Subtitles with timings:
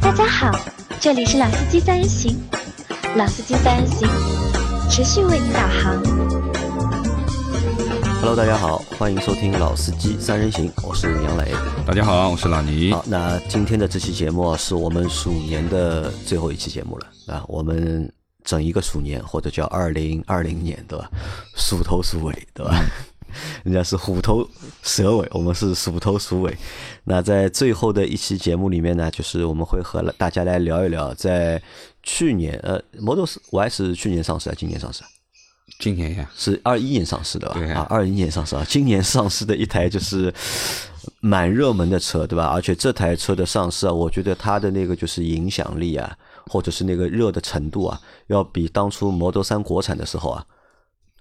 [0.00, 0.52] 大家好，
[1.00, 2.36] 这里是老司机三人行，
[3.16, 4.08] 老司机三人行
[4.90, 6.02] 持续为您导航。
[8.20, 11.54] Hello，大家好，欢迎收听《老司机三人行》，我是杨磊。
[11.86, 12.92] 大家好，我是老倪。
[12.92, 18.12] 好，那今天的这期节目是我们鼠年的最后一期节目了啊，我们
[18.44, 21.10] 整一个鼠年或者叫二零二零年，对吧？
[21.56, 22.84] 鼠头鼠尾，对吧？
[23.62, 24.48] 人家是虎头
[24.82, 26.56] 蛇尾，我们是鼠头鼠尾。
[27.04, 31.62] 那在最后的一期节目里面呢，就是我们会和大家来聊一聊，在
[32.02, 35.06] 去年呃，Model Y 是去年上市啊，今年上市啊？
[35.78, 37.54] 今年呀，是二一年上市的吧？
[37.54, 40.34] 对二一年上市啊，今年上市的一台就是
[41.20, 42.46] 蛮热门的车，对吧？
[42.46, 50.46] 而且这台车的上市啊，我觉得它的那个就是影响力啊，或者是那个热的程度啊，要比当初 Model 三国产的时候啊，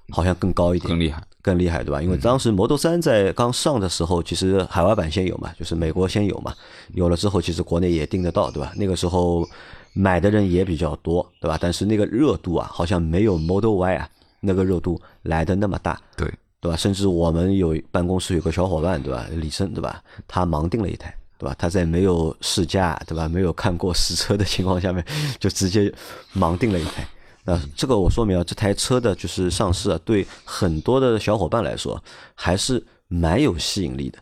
[0.09, 1.23] 好像更高一点，更厉害。
[1.41, 2.01] 更厉害，对吧？
[2.01, 6.53] 因为当时 Model 三在刚上的时候，其实海外版先有嘛，就是美国先有嘛，
[6.93, 8.73] 有了之后，其实国内也订得到，对吧？
[8.75, 9.47] 那个时候
[9.93, 11.57] 买的人也比较多，对吧？
[11.59, 14.09] 但是那个热度啊，好像没有 Model Y 啊
[14.41, 16.27] 那个热度来的那么大，对，
[16.59, 16.75] 对吧？
[16.75, 19.25] 甚至我们有办公室有个小伙伴，对吧？
[19.31, 20.03] 李生，对吧？
[20.27, 21.55] 他盲订了一台，对吧？
[21.57, 23.27] 他在没有试驾，对吧？
[23.27, 25.03] 没有看过实车的情况下面，
[25.39, 25.91] 就直接
[26.35, 27.07] 盲定了一台。
[27.45, 32.03] 那这个我说明啊，这台车的就是上市啊，对很多的小伙伴来说
[32.35, 34.19] 还是蛮有吸引力的。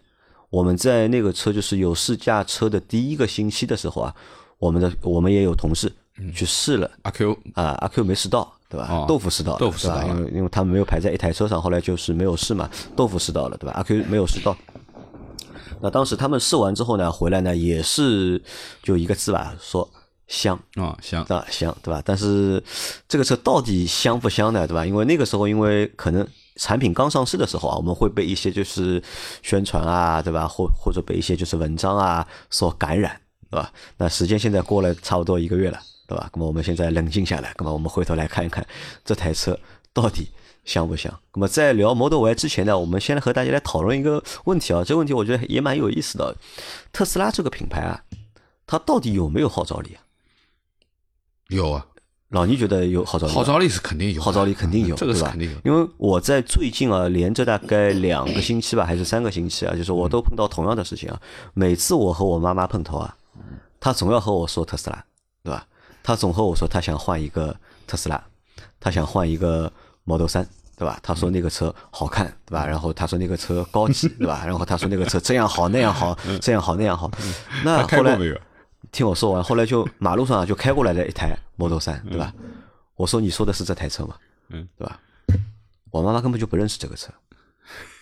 [0.50, 4.16] 我们在那个车就是有试驾车的第一个星期的时候啊，
[4.60, 5.92] 我们的我们也有同事
[6.34, 8.88] 去试了阿 Q 啊，阿 Q 没试到，对吧？
[8.90, 13.74] 哦豆腐试到了，豆腐试到因为因为他们没有排在一台车上，后来就是没有试嘛，豆腐试到了，对吧？
[13.76, 14.56] 阿 Q 没有试到。
[15.82, 18.42] 那当时他们试完之后呢，回来呢也是
[18.82, 19.90] 就一个字吧，说
[20.28, 20.60] 香。
[20.76, 22.02] 啊，香啊，香，对吧？
[22.06, 22.62] 但是
[23.08, 24.68] 这个车到底香不香呢？
[24.68, 24.86] 对吧？
[24.86, 29.02] 因为那个时候，因为可能产品刚上市的时候啊，我们会被一些就是
[29.42, 30.48] 宣传啊，对吧？
[30.48, 33.20] 或或者被一些就是文章啊所感染，
[33.50, 33.72] 对吧？
[33.98, 36.30] 那时间现在过了差不多一个月了，对吧？
[36.34, 38.66] 那么我们现在冷静下来，那么我们回头来看一看
[39.06, 39.58] 这台车
[39.94, 40.30] 到底
[40.68, 41.12] 香不香？
[41.34, 46.36] 那么在聊 Model Y 之前呢，我们先来和大家来讨论一个问题啊，这个问题我觉得也蛮有意思的。
[46.92, 48.04] 特斯拉这个品牌啊，
[48.68, 50.04] 它到底有没有号召力啊？
[51.48, 51.88] 有啊，
[52.30, 55.58] 老倪觉得有号召力，号召力是肯定有，号召力肯定有， 这个是肯定有。
[55.64, 61.18] 因为我在最近啊，连着大概两个星期吧，还是三个星期啊，就是我都碰到同样的事情啊。
[61.54, 63.16] 每次我和我妈妈碰头啊，
[63.80, 65.06] 她总要和我说特斯拉，
[65.42, 65.66] 对吧？
[66.04, 67.56] 她总和我说她想换一个
[67.88, 68.22] 特斯拉，
[68.82, 69.72] 她想换一个
[70.08, 70.48] Model 三。
[70.80, 71.00] 对吧？
[71.02, 72.64] 他说那个车好看，对吧？
[72.64, 74.44] 然后他说那个车高级， 对吧？
[74.46, 77.10] 然后他说那个车这样好那样好， 这样好那样好。
[77.66, 78.16] 那 后来？
[78.92, 82.32] 听我说完，后来就马路上啊就开过来了一台 Model 三对吧？
[82.96, 84.16] 我说你说的是这台车吗？
[84.50, 85.00] 嗯，对吧？
[85.90, 87.12] 我妈妈根本就不认识这个车，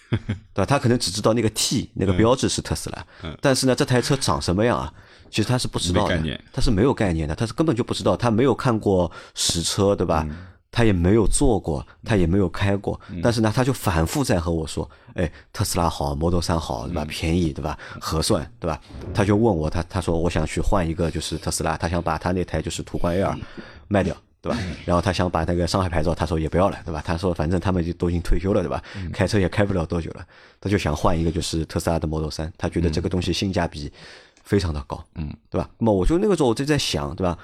[0.09, 0.17] 对
[0.55, 0.65] 吧？
[0.65, 3.05] 她可能只知道那个 T 那个标志是特斯拉，
[3.39, 4.93] 但是呢，这台车长什么样啊？
[5.31, 10.27] 其实她是不知道的她是没有概念的，她是根本就不知道，她没有看过实车，对吧？
[10.75, 17.05] 她也没有坐过，他也没有开过，但是呢，他就反复在和我说：“哎，特斯拉好，Model 3好，对吧？
[17.05, 17.79] 便宜，对吧？
[18.01, 18.81] 合算，对吧？”
[19.15, 23.33] 他就问我，他他说我想去换一个就是特斯拉，他想把他那台就是途观 L
[23.87, 24.13] 卖掉。
[24.41, 24.59] 对吧？
[24.85, 27.01] 然后他想把那个上海牌照，他说也不要了，对吧？
[27.03, 28.79] 他说反正他们就都已经退休了，对吧？
[29.11, 30.23] 开车也开不了多久了，
[30.61, 33.91] 他就想换一个就是特斯拉的 Model 三他觉得这个东西性价比
[34.43, 35.67] 非常的高，嗯，对吧？
[35.79, 37.35] 那么我就那个时候我就在想，对吧？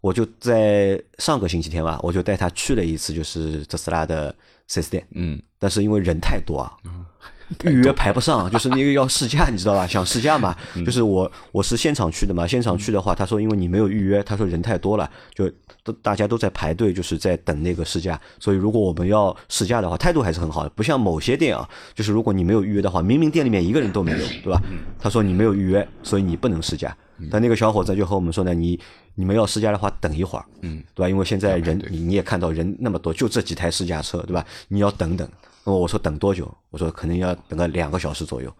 [0.00, 4.34] 我就在上个星期天吧，我就带他去了一次就是特斯拉的
[4.66, 6.72] 四 S 店，嗯，但是因为人太多啊，
[7.64, 9.86] 预约排不上，就是那个要试驾，你知道吧？
[9.86, 10.56] 想试驾嘛，
[10.86, 15.50] 就是我我是现场去的嘛，现场去的话，他说因为你没有预约，他说人太多了，就
[15.82, 24.62] 都大家都在排队，就是在等那个试驾，所以如果我们要试驾的话，态度还是很好的，不像某些店啊，就是如果你没有预约的话，明明店里面一个人都没有，对吧？
[24.98, 26.96] 他说你没有预约，所以你不能试驾。
[27.30, 28.80] 但那个小伙子就和我们说呢，你
[29.14, 31.08] 你们要试驾的话，等一会儿，嗯，对吧？
[31.08, 34.46] 因为现在人你你也看到人那么多，就这几台试驾车，对吧？
[34.68, 35.28] 你要等等。
[35.64, 36.52] 那么我说等多久？
[36.70, 38.50] 我说可能要等个两个小时左右。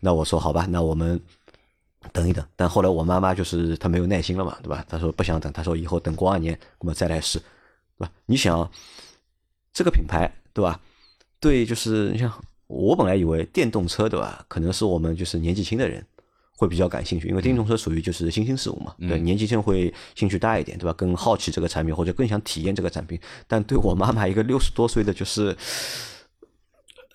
[0.00, 1.20] 那我说好吧，那我们
[2.12, 2.44] 等一等。
[2.56, 4.84] 但后来我妈妈就是她没有耐心了嘛，对吧？
[4.88, 8.10] 她说不想等，她说以后等过完年我们再来试，对吧？
[8.26, 8.70] 你想
[9.72, 10.80] 这个品牌，对吧？
[11.38, 12.32] 对，就是你像
[12.66, 14.44] 我本来以为电动车，对吧？
[14.48, 16.04] 可能是我们就是年纪轻的人
[16.58, 20.92] 会比较感兴趣，因为电动车属于就是新兴事物嘛，对，年纪轻会兴趣大一点，对吧？
[20.92, 23.18] 更好奇这个产品或者更想体验这个产品。
[23.46, 25.56] 但对我妈妈一个六十多岁的，就是。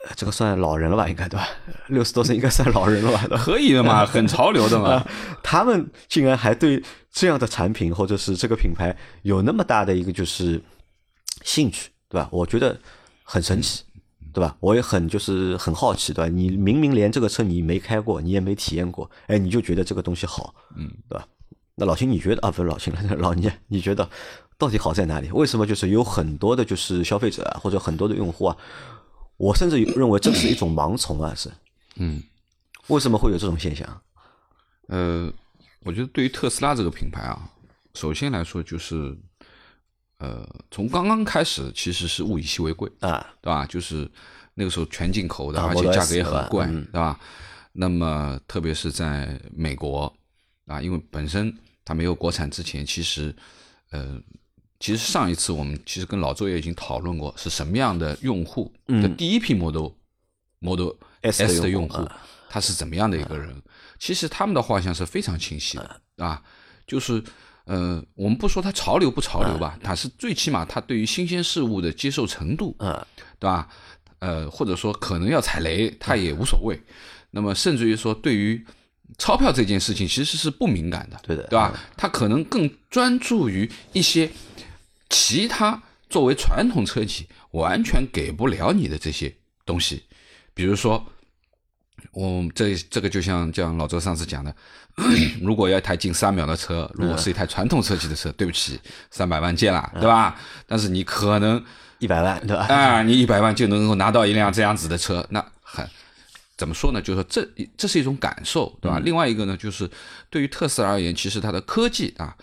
[0.06, 1.48] 呃这个算老人了吧，应该对吧？
[1.88, 5.02] 六十多岁应该算老人了吧 可以的嘛，很潮流的嘛。
[5.42, 10.62] 他们竟然还对这样的产品或者是这个品牌有那么大的一个就是
[11.46, 12.28] 兴趣，对吧？
[12.34, 12.78] 我觉得
[13.24, 13.82] 很神奇，
[14.34, 14.58] 对吧？
[14.60, 16.28] 我也很就是很好奇，对吧？
[16.28, 21.28] 你明明连这个车你没开过，你也没体验过，哎，你就觉得这个东西好，嗯，对吧？
[21.76, 22.52] 那老秦，你觉得啊？
[22.52, 24.10] 不是老秦了， 老倪，你觉得
[24.58, 25.32] 到底好在哪里？
[25.32, 28.58] 为什么就是有很多的，就是消费者啊，或者很多的用户啊？
[29.38, 31.52] 我甚至认为这是一种盲从啊，是，
[31.96, 32.22] 嗯，
[32.88, 34.02] 为什么会有这种现象？
[34.88, 35.32] 呃，
[35.82, 37.50] 我觉得对于特斯拉这个品牌啊，
[37.96, 39.18] 首先来说就是，
[40.24, 43.66] 呃，从刚刚开始其实是物以稀为贵，啊，对吧？
[43.66, 44.10] 就是
[44.54, 47.20] 那个时候全进口的，啊而且价格也很贵，嗯对吧？
[47.74, 50.12] 那么特别是在美国
[50.66, 51.54] 啊，因为本身
[51.84, 53.36] 它没有国产之前，其实
[53.92, 54.18] 呃，
[54.80, 59.90] 其实上一次我们其实跟老周也已经讨论过，是什么样的用户的第一批 Model、
[60.60, 62.08] Model S 的用用户
[62.48, 63.62] 他是怎么样的一个人？
[64.00, 66.42] 其实他们的画像是非常清晰的啊，
[66.88, 67.22] 就是
[67.66, 72.94] 呃，我们不说它潮流不潮流吧，它是最起码它对于新鲜事物的接受程度，嗯，
[73.40, 73.70] 对吧？
[74.20, 76.78] 呃，或者说可能要踩雷，它也无所谓。
[77.32, 78.66] 那么甚至于说，对于
[79.18, 81.74] 钞票这件事情，其实是不敏感的，对的对吧？
[81.96, 84.30] 他可能更专注于一些
[85.10, 89.34] 其他作为传统车企完全给不了你的这些
[89.66, 90.04] 东西，
[90.54, 91.06] 比如说。
[92.12, 94.56] 我这这个就像像老周上次讲的，
[95.42, 98.80] 如果要一台近三秒的车，如果是一台传统车企的车，对不起，
[99.10, 100.40] 三百万见了，对吧？
[100.68, 101.64] 但是你可能
[102.00, 102.66] 一百万，对吧？
[102.68, 105.88] 啊，你一百万就能够拿到一辆这样子的车，那很
[106.58, 107.02] 怎么说呢？
[107.02, 109.00] 就是说这这是一种感受，对吧？
[109.04, 109.90] 另外一个呢，就是
[110.30, 112.36] 对于特斯拉而言，其实它的科技啊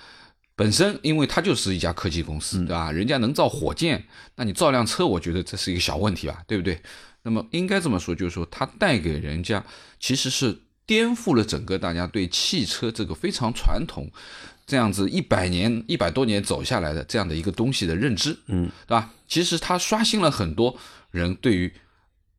[0.57, 2.91] 本身，因为它就是一家科技公司，对吧？
[2.91, 4.05] 人家能造火箭，
[4.35, 6.81] 那你造辆车，我觉得这是一个小问题吧，对不对？
[7.31, 9.65] 那么应该这么说，就是说它带给人家
[10.01, 14.11] 其实是颠覆了整个大家对汽车这个非常传统。
[14.67, 19.13] 这样子一百年、一百多年走下来的这样的一个东西的认知，嗯，对吧？
[19.27, 20.77] 其实它刷新了很多
[21.11, 21.73] 人对于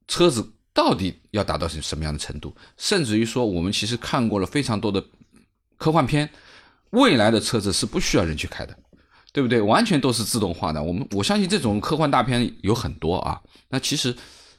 [0.08, 5.04] 车子到底要达到什什么样的程度，甚至于说，我们其实看过了非常多的
[5.76, 6.30] 科幻片，
[6.92, 8.78] 未来的车子是不需要人去开的，
[9.34, 9.60] 对不对？
[9.60, 10.82] 完全都是自动化的。
[10.82, 13.42] 我们我相信这种科幻大片有很多啊。
[13.68, 14.16] 那其实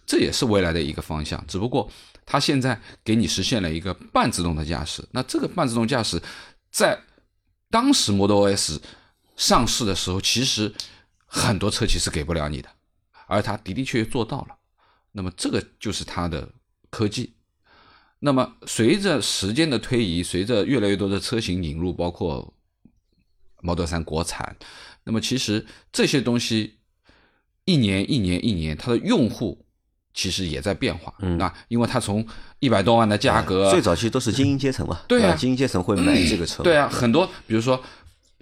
[0.06, 1.90] 这也是未来的一个方向，只不过
[2.26, 5.02] 它现在给你实现了一个半自动的驾驶。
[5.12, 6.20] 那这个半自动驾驶
[6.70, 7.00] 在
[7.70, 8.81] 当时 Model S
[9.37, 10.72] 上市的时候，其实
[11.26, 12.69] 很多车企是给不了你的，
[13.26, 14.56] 而它的的确确做到了。
[15.12, 16.48] 那么这个就是它的
[16.90, 17.34] 科技。
[18.19, 22.55] 那么随着时间的推移，随着越来越多的车型引入，包括
[23.62, 24.56] Model 3国产，
[25.05, 26.78] 那么其实这些东西
[27.64, 29.66] 一年一年一年，它的用户
[30.14, 31.12] 其实也在变化。
[31.20, 32.26] 嗯那因为它从
[32.58, 37.82] 一百多万的价格，最早期都是精英阶层嘛，对啊精英阶层会买这个车，对啊，很多比如说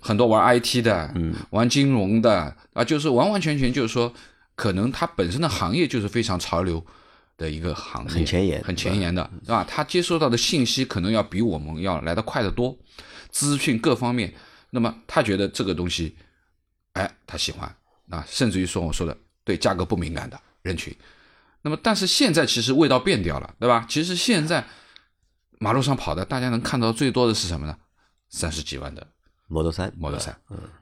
[0.00, 4.12] 很多玩 IT 的，嗯，玩金融的啊，就是完完全全就是说，
[4.55, 6.84] 可能它本身的行业就是非常潮流
[7.37, 9.64] 的一个行业，很前沿很前沿的，是吧？
[9.69, 12.76] 他接收到的信息可能要比我们要来得快得多，
[13.31, 14.32] 资讯各方面，
[14.70, 16.17] 那么他觉得这个东西，
[16.94, 17.72] 哎，他喜欢
[18.11, 20.94] 啊，甚至于说我说的对价格不敏感的人群。
[21.62, 23.87] 那么，但是现在其实味道变掉了，对吧？
[23.89, 24.67] 其实现在
[25.59, 27.77] 马路上跑的，大家能看到最多的是什么呢？
[28.31, 29.07] 三十几万的
[29.49, 30.35] Model 三 Model 3。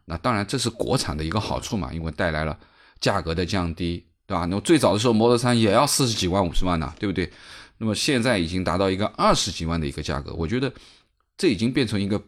[0.05, 2.59] 那当然这是国产的一个好处嘛，因为带来了
[3.01, 4.45] 价格的降低，对吧？
[4.45, 7.33] 那么最早的时候 Model 三也要四十几万、五十万呢，对不对？
[7.79, 10.73] 那么现在已经达到一个二十几万的一个价格，我觉得
[11.37, 12.23] 这已经变成一个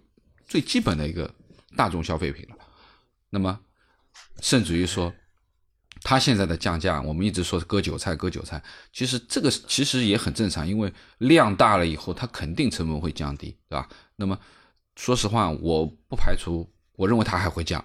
[0.46, 1.28] 最基本的一个
[1.76, 2.56] 大众消费品了。
[3.30, 3.58] 那么
[4.40, 5.12] 甚至于说，
[6.02, 13.88] 它现在的降价，我们一直说割韭菜，割韭菜，其实这个其实也很正常，因为量大了以后，它肯定成本会降低，对吧？
[14.16, 14.38] 那么
[14.96, 17.84] 说实话，我不排除，我认为它还会降，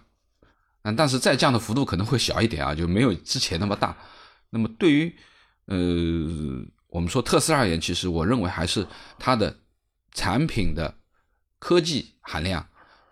[0.84, 3.98] 嗯，但是再降的幅度可能会小一点啊，就没有之前那么大。
[4.50, 5.14] 那么对于
[5.66, 8.88] 呃我们说特斯拉而言，其实我认为还是
[9.20, 9.60] 它的
[10.14, 10.98] 产品的
[11.60, 12.66] 科技含量，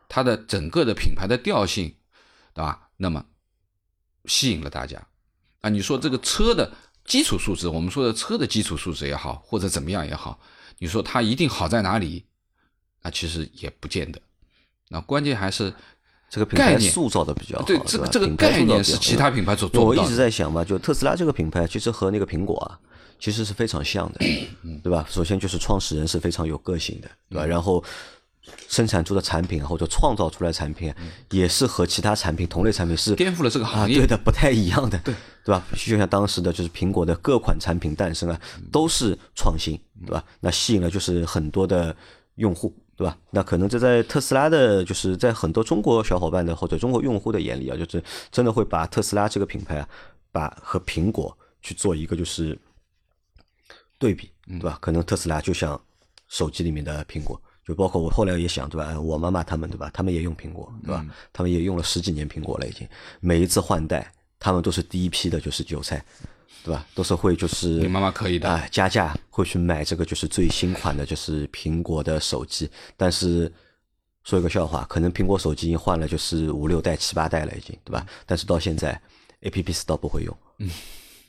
[0.07, 1.93] 它的整个的品牌的调性，
[2.53, 2.87] 对吧？
[2.95, 3.25] 那么
[4.25, 5.01] 吸引了大家
[5.61, 5.69] 啊。
[5.69, 6.71] 你说这个车的
[7.05, 10.39] 基础素质，我们说的车的基础素质也好，或者怎么样也好，
[10.79, 12.25] 你说它一定好在哪里？
[13.01, 14.21] 那，其实也不见得。
[14.89, 15.73] 那关键还是
[16.29, 20.15] 这个品概念牌塑造的比较好，对这个这个概念是其他品牌所因为我一直做不到的。
[20.15, 22.79] 在想嘛，就特斯拉这个品牌，其实和那个苹果啊，
[23.19, 24.19] 其实是非常像的，
[24.61, 25.05] 嗯 对吧？
[25.09, 27.45] 首先就是创始人是非常有个性的，对吧？
[27.45, 27.83] 然后
[28.67, 30.97] 生产出的产品啊或者创造出来的产品啊，
[31.31, 35.13] 也是和其他产品同类产品是嗯颠覆了这个啊，行业对的，不太一样的，对
[35.45, 35.65] 对吧？
[35.75, 40.23] 就像当时的就是苹果的各款产品诞生啊，嗯都是创新，对吧？
[40.39, 41.95] 那吸引了就是很多的
[42.35, 43.17] 用户，对吧？
[43.31, 49.87] 那可能这在特斯拉的，就是在很多中国小伙伴的或者中国用户的眼里啊，就是真的会把特斯拉这个品牌啊，
[50.31, 52.57] 把和苹果去做一个就是
[53.97, 54.77] 对比，对吧？
[54.81, 55.79] 可能特斯拉就像
[56.27, 58.99] 手机里面的苹果，就包括我后来也想，对吧？
[58.99, 59.89] 我妈妈他们，对吧？
[59.93, 61.05] 他们也用苹果，对吧？
[61.31, 62.87] 他们也用了十几年苹果了，已经
[63.19, 66.03] 每一次换代，他们都是第一批的，就是韭菜。
[66.65, 66.87] 对吧？
[66.95, 72.69] 都是会就是你妈妈可以的啊，加价会去买这个就是最新款的，就是苹果的手机。
[72.95, 73.51] 但是
[74.23, 78.07] 说一个笑话，可能苹果手机已经换了就是五六代、七八代了，已经对吧？
[78.25, 78.97] 但是到现在
[79.41, 80.69] ，A P P Store 不会用，嗯，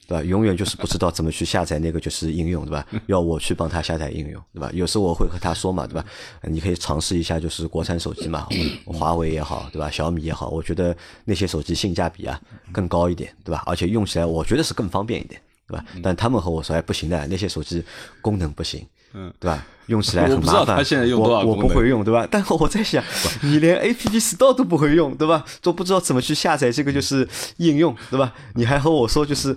[0.07, 0.23] 对吧？
[0.25, 2.87] 永远就是不知道怎么去下载那个就是应用，对吧？
[3.07, 4.71] 要我去帮他下载应用，对吧？
[4.73, 6.05] 有时候我会和他说嘛，对吧？
[6.43, 8.47] 你可以尝试一下就是国产手机嘛，
[8.87, 9.91] 华为也好，对吧？
[9.91, 12.41] 小米也好，我觉得那些手机性价比啊
[12.73, 13.63] 更高一点，对吧？
[13.67, 15.41] 而且用起来我觉得是更方便一点。
[15.67, 15.83] 对吧？
[16.03, 17.83] 但他们和我说，哎，不行的，那些手机
[18.21, 19.67] 功能不行，嗯，对吧？
[19.87, 20.77] 用起来很麻烦。
[20.77, 22.29] 他现在用多少我不会用，对吧？
[22.31, 23.03] 但是我在想，
[23.41, 25.43] 你连 A P P Store 都不会用，对吧？
[25.63, 28.35] 都不知道怎么去下载这个就是应用，对吧？
[28.57, 29.57] 你还和我说就是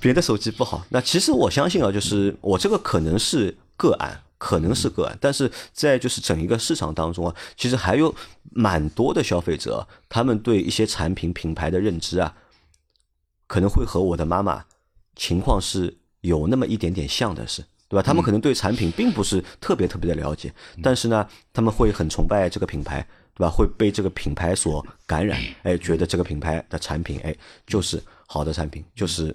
[0.00, 0.84] 别的手机不好。
[0.90, 8.14] 那其实我相信啊，就是我这个可能是个案，可能是个案，但是在就是整一个市场当中啊，其实还有
[8.52, 12.34] 蛮多的消费者，他们对一些产品品牌的认知啊，
[13.46, 14.64] 可能会和我的妈妈。
[15.16, 18.02] 情况是有那么一点点像的，是对吧？
[18.02, 23.48] 他们可能对产品并不是特别特别的了解，但是呢，他们会很崇拜这个品牌，对吧？
[23.48, 27.32] 会被这个品牌所感染，哎，觉得这个品牌的产品，哎，
[27.64, 29.32] 就是好的产品，就是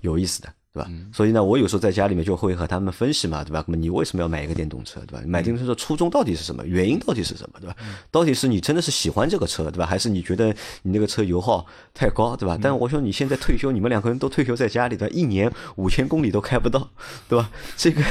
[0.00, 0.48] 有意思的。
[0.74, 0.90] 对吧？
[1.12, 3.62] 所以呢，我有时候在家里面就会和他们分析嘛，对吧？
[3.66, 5.22] 那么你为什么要买一个电动车，对吧？
[5.26, 6.64] 买电动车的初衷到底是什么？
[6.64, 7.76] 原因到底是什么，对吧？
[8.10, 9.84] 到底是你真的是喜欢这个车，对吧？
[9.84, 10.46] 还是你觉得
[10.80, 12.58] 你那个车油耗太高，对吧？
[12.58, 15.14] 但我说你现在退休，你们两个人都退休在家里，对吧？
[15.14, 16.88] 一年五千公里都开不到，
[17.28, 17.50] 对吧？
[17.76, 18.02] 这个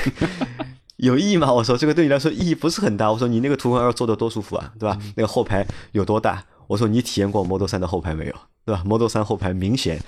[0.98, 1.52] 有意义吗？
[1.52, 3.12] 我说这个对你来说意义不是很大。
[3.12, 4.96] 我说你那个途观二坐的多舒服啊，对吧？
[5.16, 6.46] 那个后排有多大？
[6.68, 10.00] 我说你体验过 Model 三的后排没有，对吧？Model 三后排明显。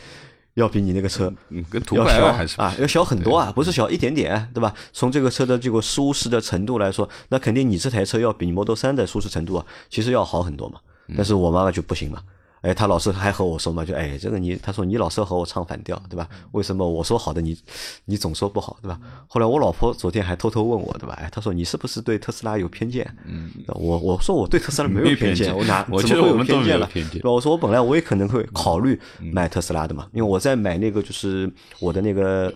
[0.56, 1.34] 要比你那个车
[1.70, 4.74] 跟途观小还是啊，要小很多啊，不是小一点点，对吧？
[4.92, 10.80] 从这个车的这个舒适的程度来说，那肯定你这台车要比 Model 三的舒适程度啊，其实要好很多嘛。
[11.18, 12.20] 但是我妈妈就不行嘛。
[12.64, 16.28] 哎，他老是还和我说嘛，就哎，这个你，他说你老是和我唱反调，对吧？
[16.54, 17.58] 为什么我说好的你，
[18.06, 18.98] 你总说不好，对吧？
[19.28, 21.14] 后来我老婆昨天还偷偷问我，对吧？
[21.22, 23.06] 哎，他说你是不是对特斯拉有偏见？
[23.28, 26.90] 嗯，我我说我对特斯拉没有偏见，我哪怎么会有偏见了？
[26.94, 27.30] 对吧？
[27.30, 32.54] 我说我本来我也可能会考虑买特斯拉的嘛，因为我在买那个就是我的那个。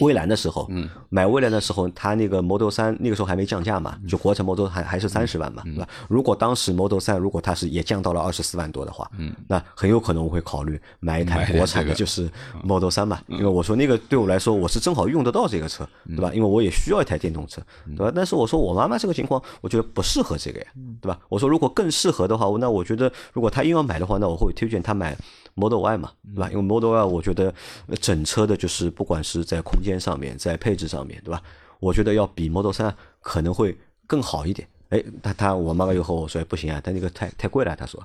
[0.00, 5.88] 蔚蓝的时候，嗯买蔚蓝的时候，它那个 Model 三那个时候还没降价嘛，就国产 Model 还还是三十万嘛，对吧？
[6.08, 12.30] 如果当时 Model 三如果它是也降到了二十四万多的话，嗯那很有可能我会考虑买一台国产的，就是
[12.62, 16.30] Model 三嘛，因为我说那个对我来说我是正好用得到这个车，对吧？
[16.34, 17.60] 因为我也需要一台电动车，
[17.96, 18.12] 对吧？
[18.14, 20.66] 但是我说我妈妈这个情况，我觉得不适合这个呀，
[21.00, 21.18] 对吧？
[21.28, 25.16] 我说如果更适合的话，那我觉得如果她硬要买的话，那我会推荐她买。
[25.58, 26.50] Model Y 嘛，对吧？
[26.50, 27.50] 因为 Model Y 我觉得
[27.98, 31.42] 整车的就是不管是在空间上面，在配置上面对吧？
[31.80, 34.66] 我觉得要比 Model 三可能会更好一点。
[34.90, 37.74] 哎，他他我妈妈又和我说不行啊，他那个太太贵了。
[37.74, 38.00] 他说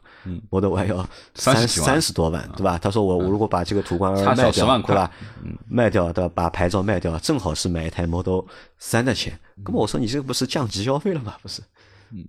[0.50, 2.80] ，Model Y 要三三十多万，对吧？
[2.82, 5.12] 他说我我如果把这个途观二卖掉，对吧？
[5.70, 6.32] 卖掉对吧？
[6.34, 8.42] 把牌照卖掉，正好是买一台 Model
[8.80, 9.40] 三的钱。
[9.64, 11.36] 那么我说你这个不是降级消费了吗？
[11.44, 11.62] 不是。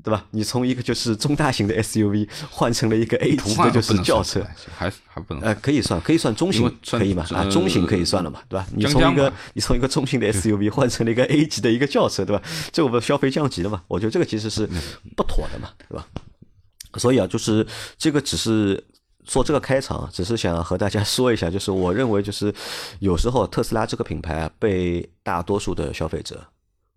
[0.02, 0.24] 对吧？
[0.30, 4.46] 你从一个就是中大型的 SUV 换成了一个 A 级的就是轿车，
[4.76, 5.42] 还还不能？
[5.42, 7.26] 呃，可以算，可以算中型，可以嘛？
[7.30, 8.40] 啊，中型可以算了嘛？
[8.48, 8.66] 对吧？
[8.74, 12.42] 你从一个你从一个中型的 SUV 换成了一个 A 级的一个轿车，对吧？
[12.70, 13.82] 这我们消费降级了嘛？
[13.88, 14.68] 我觉得这个其实是
[15.16, 16.06] 不妥的嘛，对吧？
[16.98, 18.82] 所以啊，就是这个只是
[19.24, 22.54] 做这个开场，只是想和大家 说一下，就是我认为就是
[23.00, 26.44] 有时候特斯拉这个品牌啊，被大多数的消费者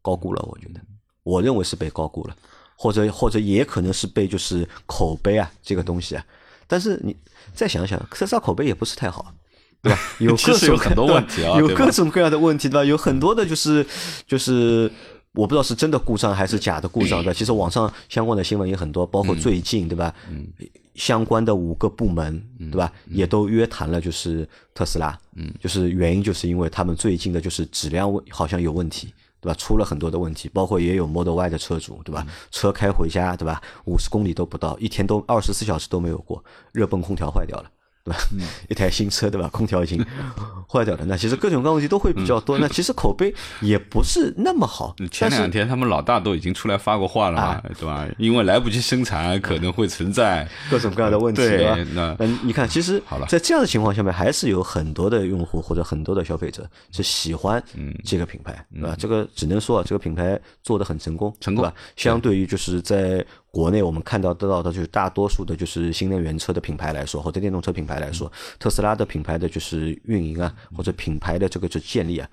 [0.02, 0.82] 高估了，我觉得，
[1.24, 2.36] 我认为是被高估了。
[2.76, 6.26] 或者或者也可能是被就是口碑啊这个东西啊，
[6.68, 7.16] 但是你
[7.54, 9.34] 再想想，特斯拉口碑也不是太好，
[9.82, 10.00] 对吧？
[10.20, 12.84] 有 各种很多问题啊，有各种各样的问题，对吧？
[12.84, 13.86] 有很多的就是
[14.28, 14.92] 就是
[15.34, 17.34] 我不知道是真的故障还是假的故障，对吧？
[17.34, 20.14] 其实网上相关的新闻也很多，包括最近对吧？
[20.30, 20.48] 嗯，
[20.96, 29.14] 相关的五个部门对吧，也都约谈了，就是特斯拉，嗯，就是原因就是因为他们最近的就是质量问好像有问题。
[29.46, 29.54] 对吧？
[29.54, 32.26] 出了很多的问题，包括也有 Model Y 的车主，对吧？
[32.50, 33.62] 车开回家，对吧？
[33.86, 37.70] 五十公里都不到，一天都二十四小时都没有过，热泵空调坏掉了，
[38.06, 38.20] 对吧？
[38.70, 39.50] 一台新车，对吧？
[39.50, 40.00] 空调已经
[40.72, 42.60] 坏掉了，那其实各种各样问题都会比较多。
[42.60, 44.96] 那其实口碑也不是那么好。
[45.12, 48.08] 前两天他们老大都已经出来发过话了嘛，对吧？
[48.20, 51.42] 因为来不及生产，可能会存在 各种各样的问题。
[51.42, 57.62] 对，那那你看，其实好了，在这样的情况下面，还是有很多的用户或者很多的消费者是喜欢
[58.04, 58.96] 这个品牌，对吧？
[59.00, 61.74] 这个只能说啊，这个品牌做的很成功，成功吧？
[61.96, 63.26] 相对于就是在。
[63.56, 72.30] 国内我们看到得到的就是大多数的，就是新能源车的品牌来说，或者电动车品牌来说，特斯拉的品牌的就是运营啊，或者品牌的这个就建立啊，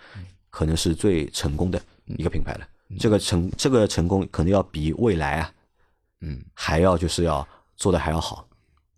[0.51, 2.67] 可能是最成功的一个品牌了。
[2.99, 5.53] 这个成这个成功可能要比未来啊，
[6.23, 8.45] 嗯，还要就是要做的还要好，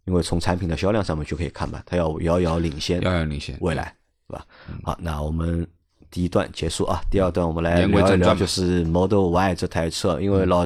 [0.06, 3.54] 因为从产品的销量上面就可以看嘛，它要遥遥领先，遥遥领先。
[3.60, 3.94] 未来，
[4.28, 4.46] 是吧？
[4.82, 5.68] 好，那我们。
[6.14, 10.64] 第一段结束啊，第二段我们来聊一聊，就是 Model Y 这台车，因为老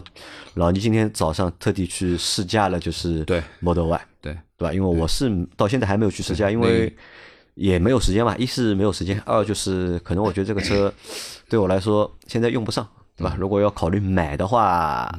[0.52, 3.42] 老倪今天早上特地去试驾了，就是对。
[3.60, 4.36] Model Y，对。
[4.58, 4.74] 对吧？
[4.74, 6.94] 因为我是到现在还没有去试驾，因为
[7.54, 10.92] 也没有时间嘛，一是没有时间，二就是可能我觉得这个车
[11.48, 12.86] 对我来说现在用不上，
[13.16, 13.34] 对吧？
[13.38, 15.10] 如果要考虑买的话。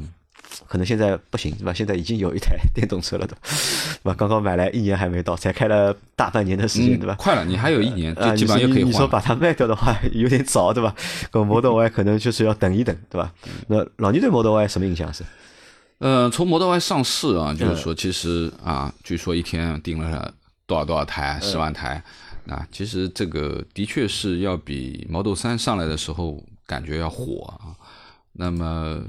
[0.68, 1.74] 可能现在不行，对吧？
[1.74, 3.36] 现在已经有一台电动车了，对
[4.04, 4.14] 吧？
[4.18, 7.16] 刚刚买来一年还没到，才开了大半年的时间，对吧？
[7.18, 10.94] 快了，你还有一年，就基本上就可以换你说把它卖掉的话，有点早，对吧？
[11.32, 13.34] 跟 Model Y 可能就是要等一等，对吧？
[13.68, 15.24] 那老倪对 Model Y 什么印象是？
[16.00, 20.34] 呃，从 Model Y 上市啊，就是说，其实啊，据说一天订了
[20.66, 22.04] 多少多少台，十万台，
[22.48, 27.74] 啊其实这个的确是要比 Model 三上来的时候感觉要火啊。
[28.34, 29.02] 那么。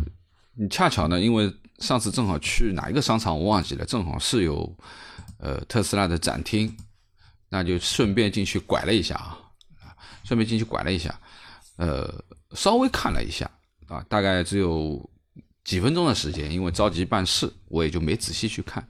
[0.55, 4.77] 你恰巧呢，因为上次正好去哪一个商场我忘记了，正好是有
[5.39, 6.77] 呃特斯拉的展厅，
[7.49, 9.39] 那就顺便进去拐了一下啊，
[10.25, 11.19] 顺便进去拐了一下，
[11.77, 12.13] 呃，
[12.55, 13.51] 稍微看了一下
[13.87, 15.01] 啊，大概只有
[15.65, 18.87] 几分钟的时间，因为着急办事，我也就没仔细去看。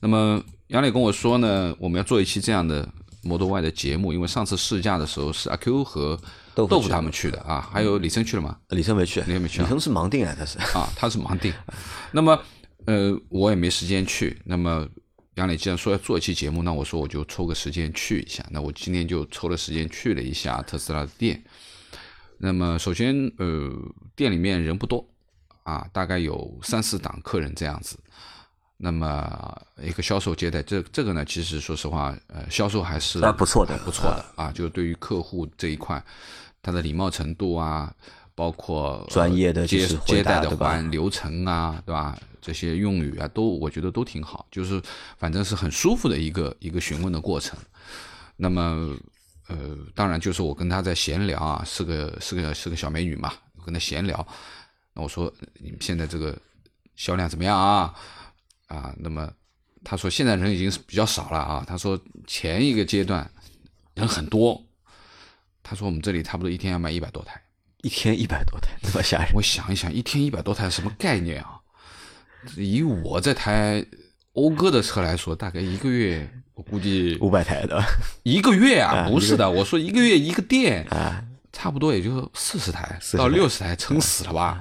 [0.00, 2.86] 那么杨磊跟我说呢，我们要做一期这样的
[3.22, 6.20] Model Y 的节目，因为上次试驾的时候是阿 Q 和。
[6.66, 8.58] 豆腐他们去的啊，还有李生去了吗？
[8.70, 9.60] 李生没去，李生没去。
[9.62, 11.52] 李生是盲定啊，他是啊，他是盲定。
[12.10, 12.38] 那么，
[12.86, 14.40] 呃，我也没时间去。
[14.44, 14.88] 那么，
[15.34, 18.44] 杨磊既然说要做一期节目，那我说我就抽个时间去一下。
[18.50, 21.40] 那我今天就抽了时间去了一下特斯拉的店。
[22.38, 23.70] 那么，首先，呃，
[24.16, 25.06] 店里面人不多
[25.62, 27.96] 啊，大概有三四档客人这样子。
[28.78, 34.52] 那么，一个销售接待，这这个呢，其实说实话，呃，销售还是不错的，不错的啊。
[34.52, 36.02] 就对于客户这一块。
[36.62, 37.92] 他的礼貌程度啊，
[38.34, 42.18] 包括专业的接接待的环流程啊，对吧？
[42.40, 44.80] 这些用语啊，都我觉得都挺好，就是
[45.18, 47.58] 反正是很舒服的一个一个询问的过程。
[48.36, 48.96] 那么，
[49.48, 54.26] 呃，当然就是我跟他在闲聊啊，是个是个是个小美女嘛，我跟她闲聊。
[54.94, 56.36] 那我说你们现在这个
[56.96, 57.94] 销量怎么样啊？
[58.68, 59.30] 啊，那么
[59.84, 61.64] 他说现在人已经是比较少了啊。
[61.66, 63.28] 他说前一个阶段
[63.94, 64.64] 人很多。
[65.68, 67.38] 他说：“我们这里差不多一天要卖一百多台，
[67.82, 69.28] 一天一百多台，这么吓人。
[69.34, 71.60] 我想一想，一天一百多台什么概念啊？
[72.56, 73.84] 以我这台
[74.32, 77.82] 讴歌的车来说，大概一个月我估计五百台的。
[78.22, 79.06] 一个月 啊？
[79.10, 84.58] 不是的，我说一个月一个店啊，差不多也就四十台到六十台，撑死了吧？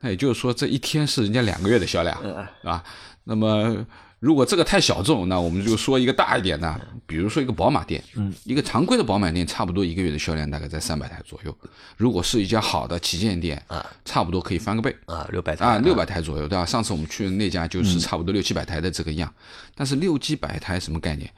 [0.00, 2.82] 那也就是说，这一天是人家两个月的销量，是吧？
[3.24, 3.84] 那么。”
[4.18, 11.56] 如果这个太小众，那我们就说一个大一点的，比如说一个宝马店，嗯，一个常规的宝马店，差不多一个月的销量大概在三百台左右。
[11.98, 16.64] 如果是一家好的旗舰店，啊，差不多可以翻个倍，啊，六百台，啊，六百台左右，对吧？
[16.64, 19.32] 上次我们去的那家就是差不多六七百台的这个样，
[19.74, 21.30] 但是六七百台什么概念？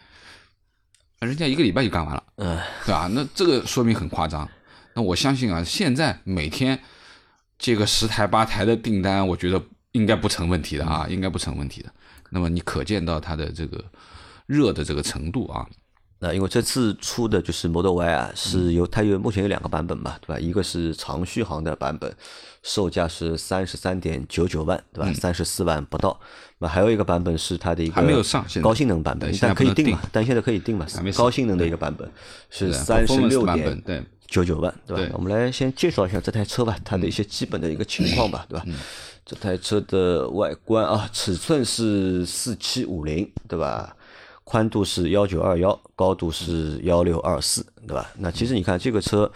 [1.20, 3.10] 人家一个礼拜就干完了，嗯，对吧？
[3.12, 4.48] 那这个说明很夸张。
[4.94, 6.78] 那我相信啊，现在每天
[7.58, 9.60] 接个十台八台的订单，我觉得
[9.92, 11.92] 应该不成问题的啊，应该不成问题的。
[12.30, 13.84] 那么你可见到它的这个
[14.46, 15.66] 热的这个程度啊？
[16.20, 20.40] 那因为这次出的就是 Model Y 啊，是由它有目前有两个版本嘛，对吧？
[20.40, 22.12] 一个是长续航的版本，
[22.64, 25.12] 售价是三十三点九九万，对吧？
[25.12, 26.18] 三十四万不到。
[26.58, 30.00] 那还有一个版本是它的一个还没有上高性能版本，但可以定嘛？
[30.10, 30.84] 但现在可以定嘛？
[31.16, 32.10] 高性能的一个版本
[32.50, 35.12] 是三十六点九九万，对吧？
[35.14, 38.66] 我们来先介绍一下这台车吧，它的一些基本的一个情况吧，对吧？
[39.28, 43.94] 这台车的外观啊，尺寸是四七五零，对吧？
[44.42, 48.10] 宽度是幺九二幺，高度是幺六二四，对吧？
[48.16, 49.30] 那其实你看这个车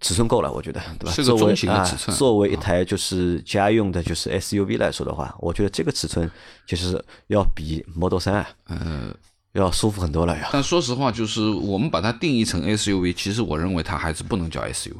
[0.00, 1.12] 尺寸够了，我觉得，对吧？
[1.12, 2.16] 是个中型的尺寸。
[2.16, 6.30] 作为一台就是家用的，就是 SUV 来说的话，我觉得这个尺寸
[6.66, 9.14] 其实要比 Model 三，呃，
[9.60, 10.48] 要舒服很多了呀。
[10.52, 14.94] 但说实话，就是我们把它定义成 SUV，其实我认为它还是不能叫 SUV，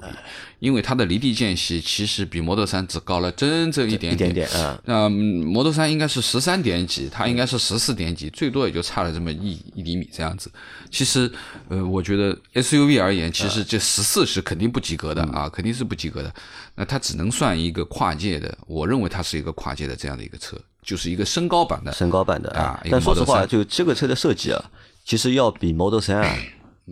[0.61, 10.51] 因为它的离地间隙其实比摩托三只高了整整一点一点点，嗯，那摩托三应该是十三点几，它应该是十四点几，最多也就差了这么一一厘米这样子。
[10.91, 11.31] 其实，
[11.69, 16.33] 呃，我觉得 SUV 而言，其实这十四是肯定不及格的啊，肯定是不及格的。
[16.77, 21.93] 那它只能算一个跨界的，我认为它是一个跨界的这样的一个车，就是一个升高版的。
[21.93, 22.51] 升高版的。
[22.51, 24.65] 啊但说实话，就这个车的设计啊，
[25.05, 26.37] 其实要比 Model 三啊，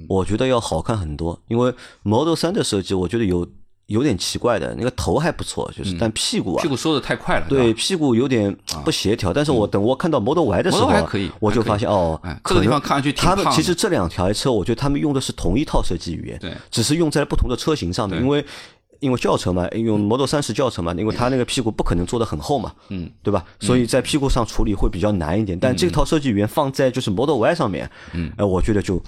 [0.09, 1.41] 我觉得要好看很多。
[1.49, 3.47] 因为 Model 三的设计，我觉得有
[3.87, 9.33] 有点奇怪的，那个头还不错，就是但屁股啊屁，股收的太快了，对屁股有点不协调。
[9.33, 10.91] 但是我等我看到 Model Y 的时候
[11.39, 13.57] 我就发现哦这个地方看上去挺他们胖的。
[13.57, 16.53] 其实这两台车，我觉得他们用的是同一套设计语言，对。
[16.71, 18.45] 只是用在不同的车型上面，因为。
[19.03, 23.45] 因为轿车嘛，用 Model 三是轿车嘛，因为它那个屁股不可能做的很厚嘛，嗯，对吧？
[23.59, 25.59] 所以在屁股上处理会比较难一点。
[25.59, 29.03] 但这套设计语言放在就是 Model Y 上面，嗯，哎，我觉得就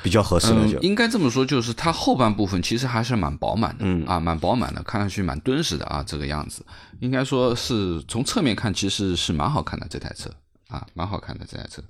[0.00, 0.78] 比较合适了，就。
[0.78, 4.06] 嗯，应该这么说，就是它后半部分其实还是蛮饱满的，嗯。
[4.06, 6.64] 啊，蛮饱满的，看上去蛮敦实的啊，这个样子，
[7.00, 10.30] 应该说是从侧面看，其实是蛮好看的这台车
[10.68, 11.82] 啊，蛮好看的这台车。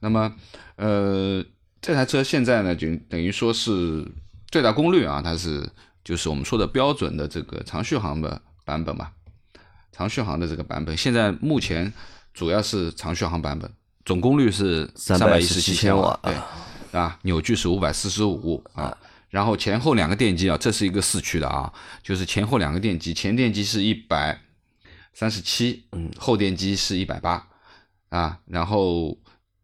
[0.00, 0.30] 那么，
[0.76, 1.42] 呃，
[1.80, 4.06] 这台车现在呢，就等于说是
[4.50, 5.66] 最大功率啊，它是
[6.04, 9.10] 就是我们说的标准的这个长续航的版本嘛，
[9.92, 11.92] 长续航的这个版本，现在目前
[12.32, 13.70] 主要是长续航版本，
[14.04, 16.34] 总功率是三百一十七317千瓦瓦，对。
[16.92, 18.94] 啊，扭矩是五百四十五啊，
[19.30, 24.38] 然后前后两个电机啊，这是一个四驱的啊，就是前后两个电机，前电机是一百
[25.14, 27.48] 三十七，嗯，后电机是一百八
[28.10, 29.16] 啊，然后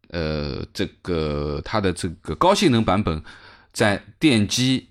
[0.07, 3.23] 呃，这个它的这个高性能版本
[3.71, 4.88] 在电机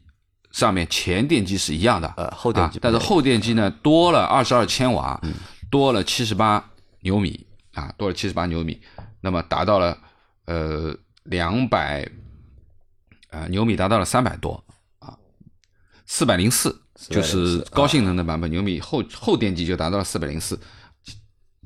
[0.58, 5.20] 上面前电机是一样的，呃后电机啊，但是后电机呢多了二十二千瓦，
[5.70, 6.68] 多了七十八
[7.02, 8.80] 牛米啊，多了七十八牛米，
[9.20, 9.96] 那么达到了
[10.46, 10.92] 呃
[11.22, 12.10] 两百
[13.30, 14.64] 啊牛米达到了三百多
[14.98, 15.16] 啊，
[16.06, 20.58] 四百零四就是高性能的版本，牛米后后电机就达到了四百零四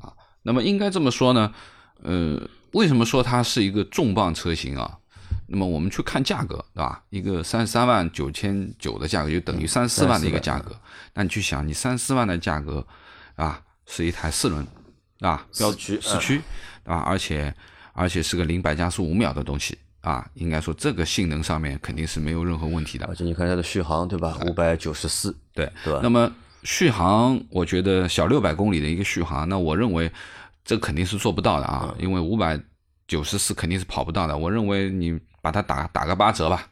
[0.02, 0.12] 啊。
[0.42, 1.55] 那么应该这么说呢，
[2.02, 4.98] 呃，为什么说它是一个重磅车型啊？
[5.52, 7.02] 那么我们去看价格，对吧？
[7.10, 10.74] 一个三十三万九千九的价格，就等于三十四万的一个价格。
[11.12, 12.84] 那你去想，你三十四万的价格
[13.36, 14.66] 啊，是一台四轮
[15.20, 16.40] 啊，标四驱四驱
[16.84, 17.54] 啊，而且
[17.92, 23.14] 而且是个零百加速五秒的东西啊，应该说这个性能上面肯定是没有任何问题的而。
[23.14, 24.38] 且你看它的续航对吧？
[24.46, 30.10] 五百九十四，对，对吧那么续航，我觉得小六百公里的一个续航，那我认为
[30.64, 32.58] 这肯定是做不到的啊，因为五百
[33.06, 34.34] 九十四肯定是跑不到的。
[34.34, 36.68] 我认为你把它打打个八折吧，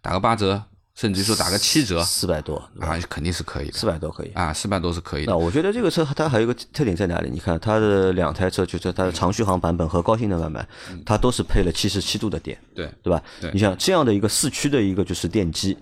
[0.00, 0.62] 打个八折，
[0.94, 4.30] 甚至说打个七折四百多，啊，肯定是可以的四百多可以。
[4.34, 5.36] 啊，四百多是可以的那。
[5.36, 7.28] 我觉得这个车它还有一个特点在哪里？
[7.28, 10.66] 你看它的两台车，就是它的长续航版本和高性能版本，
[11.04, 13.22] 它都是配了七十七度的电，对对吧？
[13.40, 15.76] 对你像这样的一个四驱的一个就是电机，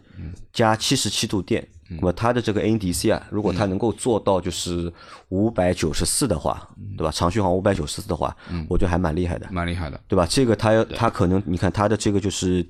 [0.52, 4.92] 加七十七度电，那么它的这个 NDC 啊，如果它能够做到就是
[5.30, 7.10] 五百九十四的话，对吧？
[7.10, 8.36] 长续航五百九十四的话，
[8.68, 10.26] 我觉得还蛮厉害的，蛮厉害的，对吧？
[10.28, 12.64] 这个它要它可能你看它的这个就是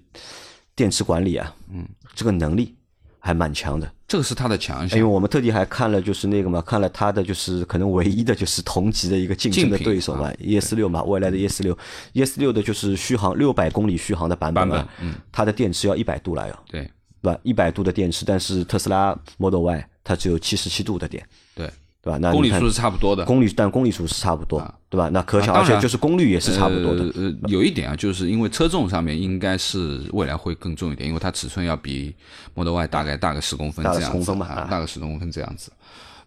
[0.74, 2.74] 电池管理啊，嗯，这个能力
[3.18, 3.90] 还蛮强的。
[4.08, 4.98] 这个是它的强项。
[4.98, 5.08] 因为。
[5.08, 11.76] 我们特地还看了，就是那个嘛，看了它的就是可能唯一的就是同级的一个竞争的对手嘛，ES 六嘛，未来的 ES 六
[12.14, 14.88] ，ES 六的就是续航六百公里续航的版本嘛
[15.30, 16.90] 它的电池要一百度来哦，对
[17.22, 17.38] 对吧？
[17.42, 21.66] 一百度的电池，但是特斯拉 Model Y 它只有七十七度的电，对，
[22.02, 22.18] 对吧？
[22.18, 23.24] 那公里数是差不多的。
[23.24, 25.08] 公里，但公里数是差不多，对吧？
[25.12, 27.04] 那可想啊而知，就是功率也是差不多的。
[27.14, 27.24] 呃。
[27.24, 32.14] 呃，有一点啊，就是因为车重上面应该是未来会更重一点，因为它尺寸要比
[32.54, 35.70] Model Y 大概大个十公分大个10这样子，啊大个十公分这样子。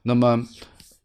[0.03, 0.45] 那么，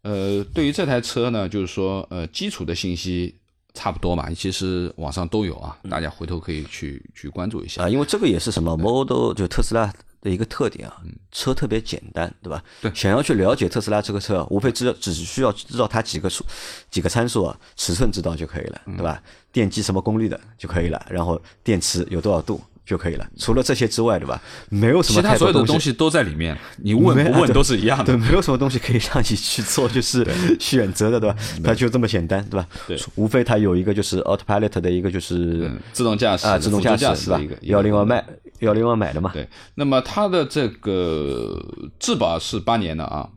[0.03, 3.35] 呃，对于这台车呢，就是说，呃，基础的信息
[3.79, 7.85] 差不多嘛，其实网上都有啊，大家回头可以去去关注一下。
[7.85, 9.87] 啊，因为这个也是什么 Model 就特斯拉
[10.21, 12.61] 的一个特点啊，车特别简单，对吧？
[12.83, 16.45] 对想要去了解特斯拉这个车，无非知道只需要知道它几个数、
[16.91, 19.23] 几个参数啊，尺寸知道就可以了，对吧？
[19.53, 23.27] 电机什么功率的就可以了，然后电池有多少度就可以了。
[23.39, 24.41] 除了这些之外，对吧？
[24.71, 28.19] 没有什么其他所有的东东西都在里面，你问不问都是一样的对，的。
[28.19, 30.27] 没有什么东西可以让你去做，就是
[30.59, 31.37] 选择的，对吧？
[31.63, 32.67] 它就这么简单，对吧？
[32.87, 37.55] 对无非它有一个就是 Autopilot 的一个就是嗯，自动驾驶啊，自动驾驶是吧的一个？
[37.63, 38.17] 幺零万卖。
[38.17, 38.25] 卖
[38.61, 41.65] 幺零万买的嘛，对，那么它的这个
[42.01, 43.29] 质保是八年的啊，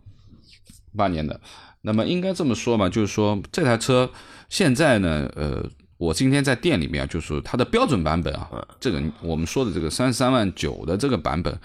[0.98, 1.40] 八年的。
[1.84, 4.10] 那么应该这么说嘛，就是说这台车
[4.50, 5.64] 现在呢，呃，
[6.02, 11.56] 我今天在店里面啊，就是它的标准版本啊，这个我们说的这个三十三万九的这个版本，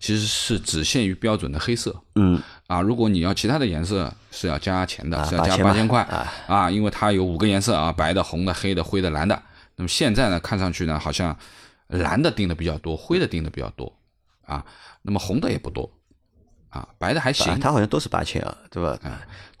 [0.00, 1.94] 其实是只限于标准的黑色。
[2.14, 9.34] 嗯，啊，如果你要其他的颜色是要加钱的，啊是要加8000八千块啊啊，因为它有五个颜色啊，白的、红的、黑的、灰的、蓝的。
[9.76, 11.36] 那那么现在呢，看上去呢，好像
[11.88, 13.92] 蓝的定的比较多，灰的定的比较多
[14.46, 14.64] 啊，
[15.02, 15.90] 那么红的也不多
[16.72, 17.58] 啊，白的还行。
[17.60, 18.98] 它好像都是八千啊，对吧？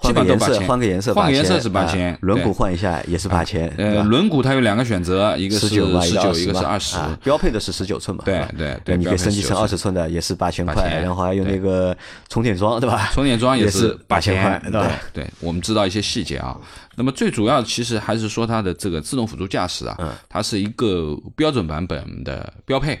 [0.00, 3.72] 基本都八千，换个颜色，换个颜色是八千，轮毂换一下也是八千。
[3.78, 5.86] 呃，轮毂它有两个选择，一个是十九，
[6.34, 6.96] 一个是二十。
[7.22, 8.24] 标配的是十九寸嘛？
[8.24, 10.74] 对对对，你可以升级成二十寸的，也是八千块。
[11.00, 11.96] 然后还有那个
[12.28, 13.10] 充电桩，对吧？
[13.12, 14.90] 充电桩也是八千块，对吧？
[15.12, 16.56] 对，我们知道一些细节啊。
[16.96, 19.96] 那么最主要其实还是说它的这个自动辅助驾驶啊，
[20.28, 22.98] 它是一个标准版本的标配。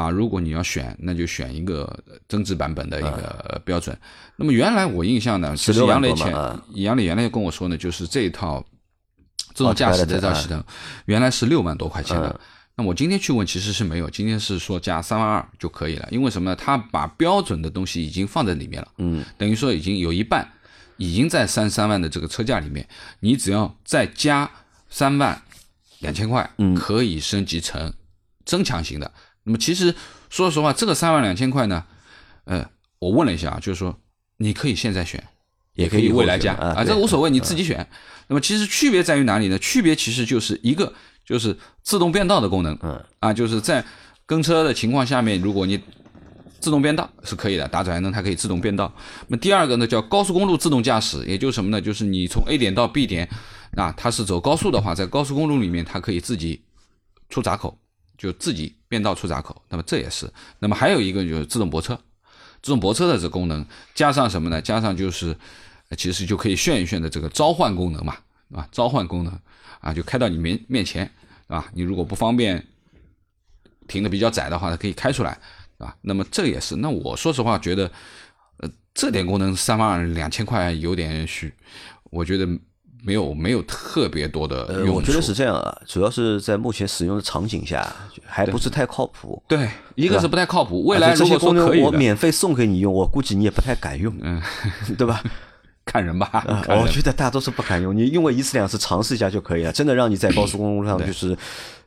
[0.00, 3.94] 啊，如果你要选，那就选一个增值版本的一个标准。
[4.36, 6.32] 那么原来我印象呢，其实杨磊前
[6.74, 8.64] 杨磊原来跟我说呢，就是这一套
[9.52, 10.64] 自动驾驶这套系统
[11.04, 12.40] 原来是六万多块钱的。
[12.76, 16.08] 那我今天去问，其实是没有，今天是说加三万二就可以了。
[16.10, 16.56] 因为什么呢？
[16.56, 20.48] 他把标准的东西已经放在里面了，嗯，等于说已经有一半
[20.96, 24.50] 已经在三三万的这个车价里面，你只要再加
[24.88, 25.42] 三万
[25.98, 27.92] 两千块，嗯，可以升级成
[28.46, 29.12] 增强型的。
[29.44, 29.94] 那么其实
[30.28, 31.84] 说实话，这个三万两千块呢，
[32.44, 33.98] 呃，我问了一下啊，就是说
[34.36, 35.22] 你可以现在选，
[35.74, 37.86] 也可以未来加啊，这无所谓，你自己选。
[38.28, 39.58] 那么其实区别在于哪里呢？
[39.58, 40.92] 区别其实就是一个
[41.24, 43.84] 就是自动变道的功能，嗯啊，就是在
[44.26, 45.80] 跟车的情况下面，如果你
[46.60, 48.92] 自动变道是可以的，打转向灯它可以自动变道。
[49.26, 51.80] 那么第二个呢，叫高速公路自动驾驶，也就是什么呢？
[51.80, 53.28] 就是你从 A 点到 B 点，
[53.76, 56.62] 啊，它是走高速的话，在高速公路里面它可以自己
[57.30, 57.79] 出闸口。
[58.20, 60.30] 就自己变道出闸口，那么这也是。
[60.58, 61.98] 那么还有一个就是自动泊车，
[62.60, 64.60] 自动泊车的这功能加上什么呢？
[64.60, 65.34] 加上就是
[65.96, 68.18] 其实就可以炫一炫的这个召唤功能嘛，
[68.54, 69.40] 啊，召唤功能
[69.80, 71.10] 啊，就开到你面面前，
[71.46, 72.62] 啊，你如果不方便
[73.88, 75.40] 停的比较窄的话，它可以开出来，
[75.78, 76.76] 啊，那么这也是。
[76.76, 77.90] 那我说实话觉得，
[78.58, 81.50] 呃，这点功能三万两千块有点虚，
[82.10, 82.46] 我觉得。
[83.02, 87.86] 没有没有特别多的用处，我觉得是这样啊，主要是在目前使用的场景下，
[88.26, 89.42] 还不是太靠谱。
[89.48, 90.84] 对，一个是不太靠谱。
[90.84, 94.40] 未来这些功能我免费送给你用，我估计你也不太敢用，嗯，
[94.96, 95.22] 对吧？
[95.90, 96.30] 看人吧，
[96.68, 99.72] 我觉得大多数不敢用，你用过一次两次尝试一下就可以了。
[99.72, 101.36] 真的让你在高速公路上 就是。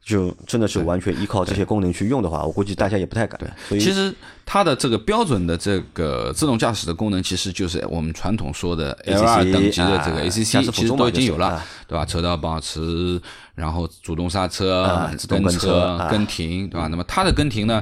[0.05, 3.39] 就真的是完全依靠这些功能去用的话，我估计大家也不太敢。
[3.39, 4.13] 对所以其实
[4.45, 12.03] 它的这个标准的这个自动驾驶的功能，其实就是我们传统说的 L 二等级的这个 ACC，其实都已经有了，对吧？
[12.03, 13.17] 车道保持，
[13.55, 16.87] 然后主动刹车、跟车、跟停，对吧？
[16.91, 17.81] 那么它的跟停呢，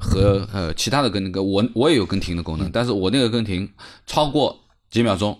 [0.00, 3.70] 和呃其他的跟那个我我也有跟停的功能，但是我那个跟停
[4.06, 4.58] 超过
[4.90, 5.38] 几秒钟，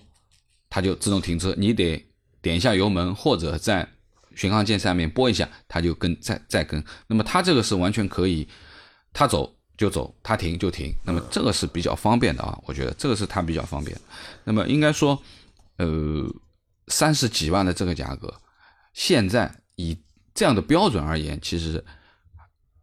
[0.79, 2.07] 它就自动停车，你得
[2.41, 3.88] 点一下油门或者在。
[4.37, 6.81] 巡航键上面拨一下，它就跟再再跟。
[7.09, 8.47] 那么它这个是完全可以，
[9.12, 10.95] 它走就走，它停就停。
[11.03, 14.01] 那么这个是比较方便的啊，我觉得这个是它比较方便。
[14.45, 15.21] 那么应该说，
[15.79, 16.25] 呃，
[16.87, 18.33] 三十几万的这个价格，
[18.95, 19.99] 现在以
[20.33, 21.85] 这样的标准而言，其实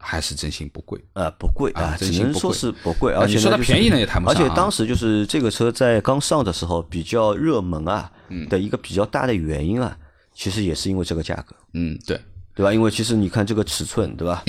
[0.06, 1.04] 还是真心不贵。
[1.14, 3.14] 呃，不贵啊，只能说是不贵。
[3.14, 4.42] 而且说它便宜呢也谈不上。
[4.42, 8.12] 而且当时就是这个车在刚上的时候比较热门啊，
[8.50, 9.98] 的一个比较大的原因啊。
[10.38, 12.20] 其实也是因为这个价格，嗯，对，
[12.54, 12.74] 对吧？
[12.74, 14.44] 因为其实你看这个尺寸，对吧？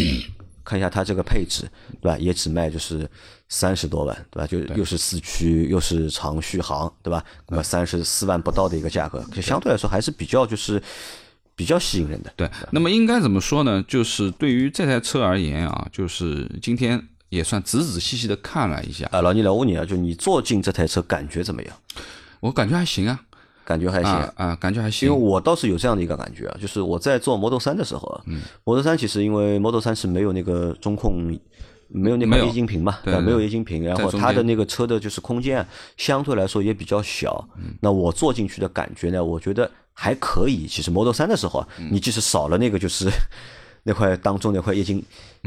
[0.65, 1.63] 看一下它这个配置，
[2.03, 2.19] 对吧？
[2.19, 3.09] 也只卖就是
[3.49, 4.47] 三十多万，对吧？
[4.49, 7.25] 就又是四驱，又是长续航，对吧？
[7.47, 10.83] 那么三十四万不到的一个价格，就相对来说还是比较就是
[11.57, 12.33] 比较吸引人的。
[12.37, 13.83] 对，那么应该怎么说呢？
[13.89, 19.09] 就是对于这台车而言啊，就是今天也算仔仔细细的看了一下。
[19.11, 21.77] 啊，老倪来问你啊，就你坐进这台车感觉怎么样？
[22.41, 23.21] 我感觉还行啊。
[23.65, 25.09] 感觉还行啊，感觉还行。
[25.09, 31.37] 因为我倒是有这样的一个感觉啊，就是我在做 Model 三的时候，嗯，Model 三其实因为 Model 三是没有那个中控，
[31.89, 35.67] 没有那个液晶屏嘛，对，没有液晶屏，然后它的那个车的就是空间
[35.97, 37.45] 相对来说也比较小。
[37.81, 40.69] 那我坐进去的感觉呢，我觉得还可以。
[40.69, 43.11] 其实 Model 三的时候，你即使少了那个就是。
[43.89, 45.01] 那块当中那块液晶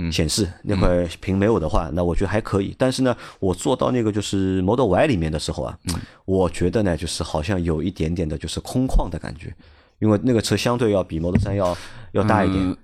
[0.10, 2.74] 显示那块屏没有的话，那我觉得还可以。
[2.78, 5.78] 但是呢，我做到那个就是 Model Y 里面的时候啊，
[6.24, 9.54] 我觉得呢，就是好像有一点点的就是空旷的感觉，
[10.00, 11.78] 因为那个车相对要比 Model 三要
[12.14, 12.78] 要大一点。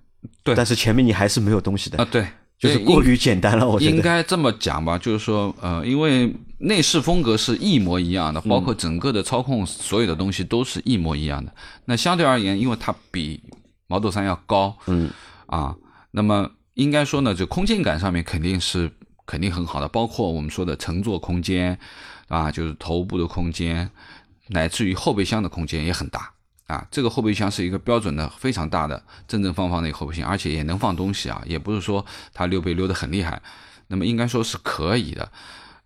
[0.44, 2.06] 对，但是前面你还是没有东西的啊。
[2.12, 3.68] 对，就是过于简单了。
[3.68, 11.54] 我觉得应该这么讲吧，就是说，呃，因为内饰风格是一模一样的，包括整个的操控，所有的东西都是一模一样的。
[11.86, 13.42] 那相对而言，因为它比
[13.88, 15.10] Model 三要高，嗯。
[15.48, 15.76] 啊，
[16.10, 18.92] 那么应该说呢，就空间感上面肯定是
[19.28, 21.78] 肯定很好的，包括我们说的乘坐空间，
[22.28, 23.88] 啊，就是头部的空间，
[24.48, 26.32] 乃至于后备箱的空间也很大
[26.68, 26.86] 啊。
[26.92, 33.42] 这个后备箱是一个标准的非常大的正正方方的一个后备箱，而且也能放东西啊，也不是说它溜背溜得很厉害。
[33.88, 35.32] 那么应该说是可以的。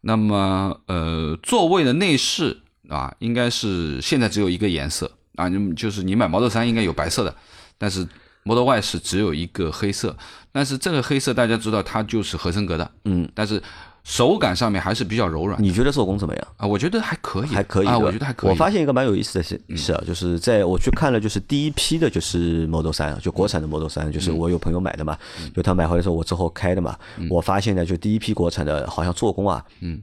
[0.01, 7.35] 那么呃，座位的内饰啊，应该是现在只有一个颜色啊，你就是你买 Model 3应该有白色的，
[7.77, 8.07] 但是。
[8.43, 10.17] Model Y 是只有一个黑色，
[10.51, 13.61] 但是这个黑色大家知道它就是合成革的，嗯，但是
[14.09, 16.47] 手感上面还是比较柔软你觉得做工怎么样？
[16.57, 18.49] 啊，我觉得还可以，还可以，啊，我觉得还可以。
[18.49, 24.11] 嗯我发现一个蛮有意思的事是啊，就是在我去看了，就是第一批的，就是 Model 三，就国产的 Model 三，嗯。
[24.11, 25.15] 就是我有朋友买的嘛，
[25.55, 26.97] 就他买回来之后，我之后开的嘛，
[27.29, 30.01] 我发现呢，就第一批国产的，好像做工啊，嗯。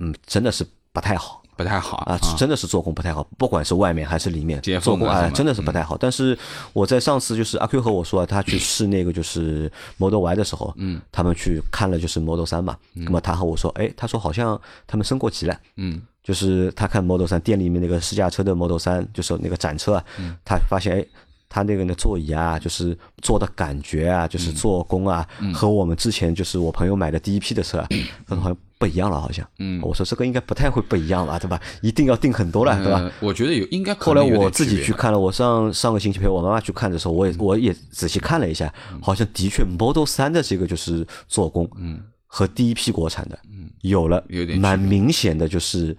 [0.00, 1.42] 嗯，真的是不太好。
[1.58, 5.96] 不太好啊，真的是做工不太好，不管是外面还是里面，做工啊，真的是不太好。
[5.98, 6.38] 但是
[6.72, 20.04] 我在上次就是阿 Q 和我说啊，他去试那个就是 Model Y 的时候，嗯，他们去看了就是 Model 三嘛，那么他和我说，哎，他说好像他们升过级了，嗯，就是他看 Model 三店里面那个试驾车的 Model 三，就是那个展车啊，
[20.44, 21.04] 他发现哎。
[21.48, 27.86] 他那个呢座椅啊，就是坐的感觉啊，就是做工啊，和我们之前就是我朋友买的第一批的车啊，
[28.26, 29.48] 他说好像不一样了，好像。
[29.58, 29.80] 嗯。
[29.82, 31.60] 我说这个应该不太会不一样吧，对吧？
[31.82, 33.00] 一定要定很多了，对吧？
[33.00, 45.96] 呃我觉得有应该可后来我自己去看了，我上上个星期陪我妈妈去看的时候，我也我也仔细看了一下，好像的确 Model 三的这个就是做工，嗯，和第一批国产的，嗯，有了有点蛮明显的就是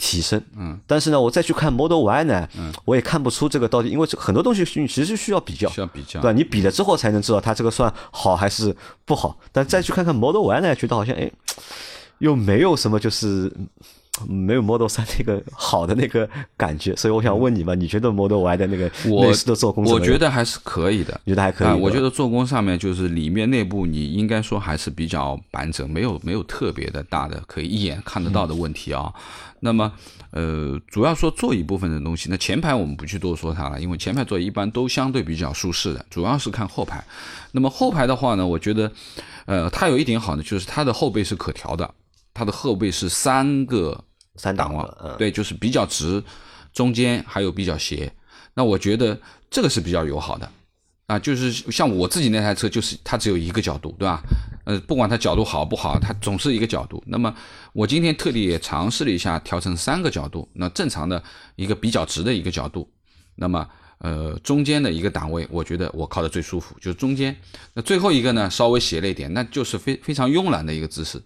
[0.00, 6.20] 提升，嗯，但是呢，我再去看 Model Y 呢，嗯，我也看不出这个到底，因为这很多东西是其实需要比较，需要比较。
[6.20, 6.32] 对吧？
[6.32, 11.30] 你比了之后才能知道它这个算好还是不好，但再去看看 Model Y 呢，觉得好像哎，
[12.18, 13.52] 又没有什么就是。
[14.28, 29.12] 没有 Model 三那个好的那个感觉，所以我想问你嘛，你觉得 Model Y 的那个我内饰的做工我，觉得还是可以的，觉得还可以啊，我觉得做工上面就是里面内部你应该说还是比较完整，没有没有特别的大的可以一眼看得到的问题啊。
[29.62, 29.92] 那么
[30.30, 37.04] 呃，主要说座椅部分的东西，那前排我们不去多说它了，因为前排座椅一般都相对比较舒适的，主要是看后排。
[37.52, 38.90] 那么后排的话呢，我觉得
[39.44, 41.92] 呃，它有一点好呢，就是它的后背是可调的，
[42.32, 44.02] 它的后背是三个
[44.36, 46.22] 三档了嗯，对，就是比较直，
[46.72, 48.12] 中间还有比较斜。
[48.54, 49.18] 那我觉得
[49.50, 50.50] 这个是比较友好的
[51.06, 54.22] 啊，就是像我自己那台车，就是它只有一个角度，对吧？
[54.64, 57.02] 呃，不管它角度好不好，它总是一个角度。
[57.06, 57.34] 那么
[57.72, 61.22] 我今天特地也尝试了一下，调成三个角度，那正常的
[61.56, 62.88] 一个比较直的一个角度，
[63.34, 63.66] 那么
[63.98, 67.34] 呃中间的一个档位，我觉得我靠的最舒服，就是中间。
[67.74, 71.20] 那最后一个呢，稍微斜了一点，那就是非非常慵懒的一个姿势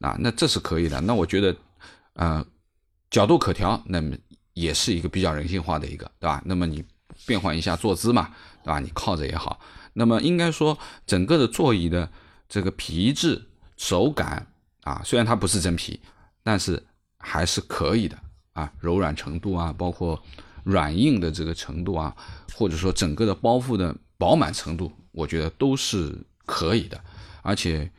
[0.00, 1.00] 啊，那这是可以的。
[1.00, 1.56] 那我觉得
[2.14, 2.44] 呃
[3.10, 4.16] 角度可调，那么
[4.54, 6.42] 也是一个比较人性化的一个，对吧？
[6.44, 6.84] 那么你
[7.26, 8.30] 变换一下坐姿嘛，
[8.62, 8.80] 对吧？
[8.80, 9.60] 你靠着也好，
[9.94, 12.10] 那么应该说整个的座椅的
[12.48, 14.46] 这个皮质手感
[14.82, 16.00] 啊，虽然它不是真皮，
[16.42, 16.82] 但是
[17.18, 18.18] 还是可以的
[18.52, 20.22] 啊，柔软程度啊，包括
[20.64, 22.14] 软硬的这个程度啊，
[22.54, 26.98] 或者说整个的包覆的饱满程度，我觉得都是可以的，
[27.42, 27.90] 而且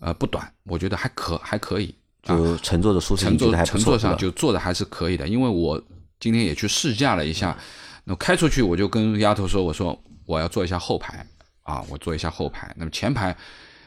[0.00, 1.94] 呃不短，我觉得还可还可以。
[2.22, 5.82] 就乘坐的舒适乘性觉得还不坐乘坐上就坐的还是可以的，因为我
[6.20, 7.56] 今天也去试驾了一下，
[8.04, 11.26] 那开出去我就跟丫头说，我说我要坐一下后排
[11.64, 13.36] 啊，我坐一下后排，那么前排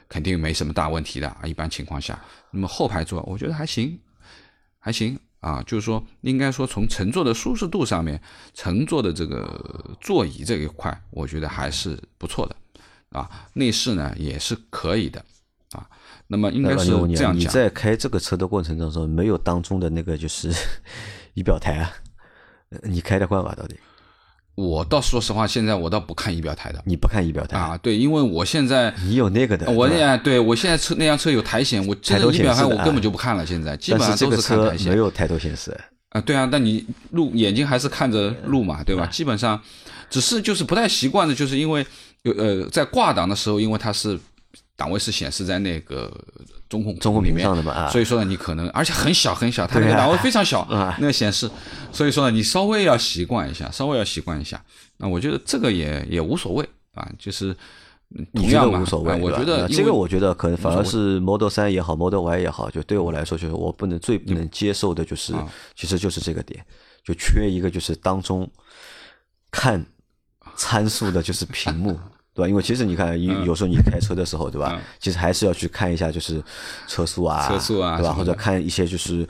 [0.10, 2.20] 肯定没什么大问题的啊，一般情况下，
[2.52, 3.98] 那么后排坐我觉得还行，
[4.80, 8.22] 还行啊，就是说应该说从乘坐的舒适度上面，
[8.54, 12.56] 乘坐的这个座椅这一块，我觉得还是不错的
[13.18, 15.26] 啊，内饰呢也是可以的啊，
[16.28, 17.38] 那么应该是这样讲。
[17.38, 20.52] 你在开这个车的过程当中，没有当中的那个就是
[21.36, 21.92] 仪表台啊，
[22.70, 23.54] 呃你开得惯吧？
[23.56, 23.76] 到底？
[24.56, 26.82] 我倒说实话，现在我倒不看仪表台的。
[26.86, 34.92] 你不看仪表台，啊，对，因为我现在你有那个的，我那对我现在车那辆车有台显，我真抬头仪表台显示的啊我根本就不看了，现在基本上都是这个车是看抬显。
[34.94, 35.78] 没有抬头显示，
[36.12, 39.06] 啊，对啊，但你路眼睛还是看着路嘛，对吧？
[39.08, 39.62] 基本上
[40.10, 41.86] 只是就是不太习惯的，就是因为
[42.22, 44.18] 有呃在挂档的时候，因为它是
[44.76, 46.12] 档位是显示在那个
[46.68, 51.50] 中控中控屏里面上的嘛啊所以说呢，你可能而且很小很小，它那个档位非常小， 啊那个显示，
[51.92, 54.62] 所以说呢，你稍微要习惯一下，稍微要习惯一下。
[54.98, 57.56] 那我觉得这个也也无所谓啊，就是
[58.34, 59.20] 同样嘛，无所谓啊？
[59.22, 66.66] 我觉得这个我觉得可能反而是 Model 三也好，Model Y 也好，就对我来说，就是我不能最不能接受的就是啊，其实就是这个点，
[67.04, 68.50] 就缺一个就是当中
[69.52, 69.86] 看
[70.56, 71.98] 参数的就是屏幕。
[72.36, 72.48] 对吧？
[72.50, 74.82] 因为其实你看，有有时候你开车的时候，对吧嗯？
[75.00, 76.44] 其实还是要去看一下，就是
[76.86, 78.14] 车速啊，车速啊对吧？
[78.14, 79.26] 或者看一些就是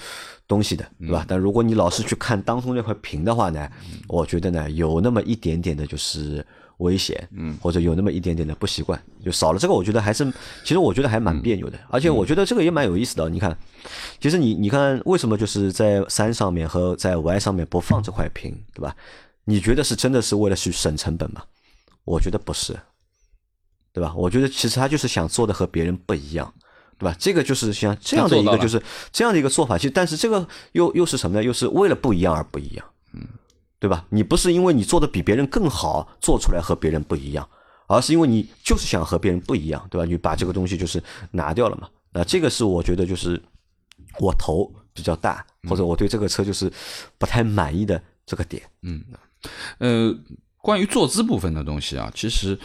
[0.48, 1.24] 东西的，对吧？
[1.28, 3.70] 但如果你老是去看当中那块屏的话呢，
[4.08, 6.44] 我觉得呢，有那么一点点的就是
[6.80, 10.26] 危险，嗯，或者有那么一点点的不习惯，就少了这个，我觉得还是，
[10.64, 13.30] 其实我觉得还蛮别扭的，而且我觉得这个也蛮有意思的。
[13.30, 13.56] 你看，
[14.20, 18.96] 其实你你看，为什么就是在三上面和在 Y 上面不放这块屏，对吧？
[19.46, 21.44] 你觉得是真的是为了去省成本吗？
[22.04, 22.78] 我觉得不是，
[23.96, 24.14] 对吧？
[24.14, 26.54] 我觉得其实他就是想做的和别人不一样，
[27.00, 27.16] 对吧？
[27.18, 31.42] 这个就是像这样的一个就是这样的一个做法，其实但是这个又又是什么呢？
[31.42, 33.26] 又是为了不一样而不一样，嗯，
[33.80, 34.06] 对吧？
[34.10, 37.48] 你不是因为你做的比别人更好做出来和别人不一样，
[37.88, 40.04] 而是因为你就是想和别人不一样，对吧？
[40.04, 41.88] 你把这个东西就是拿掉了嘛。
[42.12, 43.42] 那这个是我觉得就是
[44.20, 46.70] 我头比较大，或者我对这个车就是
[47.18, 48.62] 不太满意的这个点。
[48.82, 49.02] 嗯，
[49.78, 50.14] 呃，
[50.58, 52.60] 关于坐姿部分的东西啊，其实。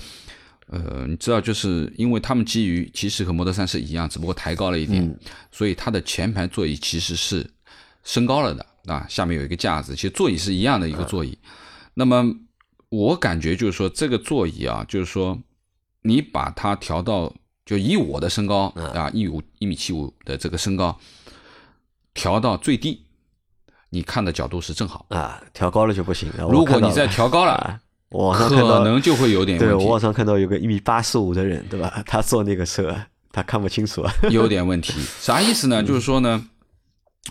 [0.72, 5.18] 呃，你知道，就是因为他们基于其实和摩托三是一样，只不过抬高了一点，
[5.50, 7.44] 所以它的前排座椅其实是
[8.04, 9.04] 升高了的啊。
[9.08, 11.36] 下面有一个架子，其实座椅是一样的一个座椅。
[11.94, 12.24] 那么
[12.88, 15.36] 我感觉就是说，这个座椅啊，就是说
[16.02, 17.34] 你把它调到，
[17.66, 20.96] 就以我的身高啊，一五一米七五的这个身高
[22.14, 23.04] 调到最低，
[23.88, 25.42] 你看的角度是正好啊。
[25.52, 26.30] 调高了就不行。
[26.48, 27.80] 如果你再调高了。
[28.10, 29.74] 网上看到可能就会有点问题。
[29.76, 32.02] 对，我网上看到有个一米八四五的人，对吧？
[32.06, 32.94] 他坐那个车，
[33.30, 34.04] 他看不清楚。
[34.30, 35.80] 有点问题，啥意思呢？
[35.80, 36.44] 就是说呢，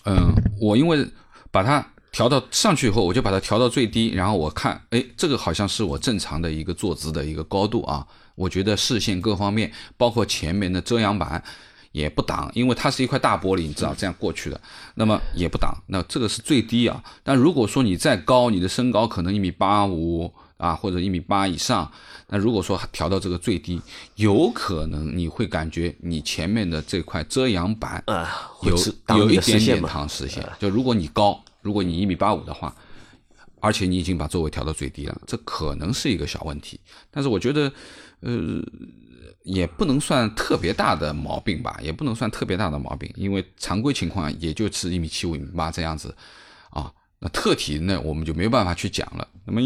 [0.05, 1.05] 嗯，我因为
[1.51, 8.07] 把它调到上去以后，我就把它调到最低，然后我看，哎，这个好像是我正常的一个坐姿的一个高度啊。
[8.35, 11.43] 我觉得视线各方面，包括前面的遮阳板
[11.91, 14.61] 也不挡，因为它是一块大玻璃，你知道这样过去的，
[14.95, 15.75] 那么也不挡。
[15.87, 17.03] 那这个是最低啊。
[17.21, 20.33] 但如果说你再高，你的身高可能一米八五。
[20.59, 21.89] 啊，或者一米八以上，
[22.27, 23.81] 那如果说调到这个最低，
[24.15, 28.03] 有可能你会感觉你前面的这块遮阳板
[28.63, 28.75] 有
[29.17, 30.45] 有一点点挡视线。
[30.59, 32.75] 就如果你高，如果你一米八五的话，
[33.61, 36.77] 而且你已经把座位调到最低了，这可能是一个小问题。
[37.09, 37.71] 但是我觉得，
[38.19, 38.61] 呃，
[39.43, 46.13] 也不能算特别大的毛病吧，也不能算特别大的毛病，因为常规情况也就是一米七五、一米八这样子
[46.69, 46.91] 啊。
[47.19, 49.25] 那特体那我们就没有办法去讲了。
[49.45, 49.61] 那么。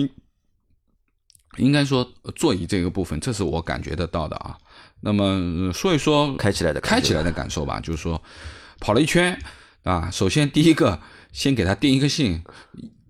[1.58, 4.58] 应该说座椅这个部分，这是我感觉得到的啊。
[5.02, 8.22] 那么说一说开起来的开起来的感受吧，就是说
[8.80, 9.38] 跑了一圈
[9.84, 10.10] 啊。
[10.10, 11.00] 首先第一个，
[11.32, 12.42] 先给它定一个性，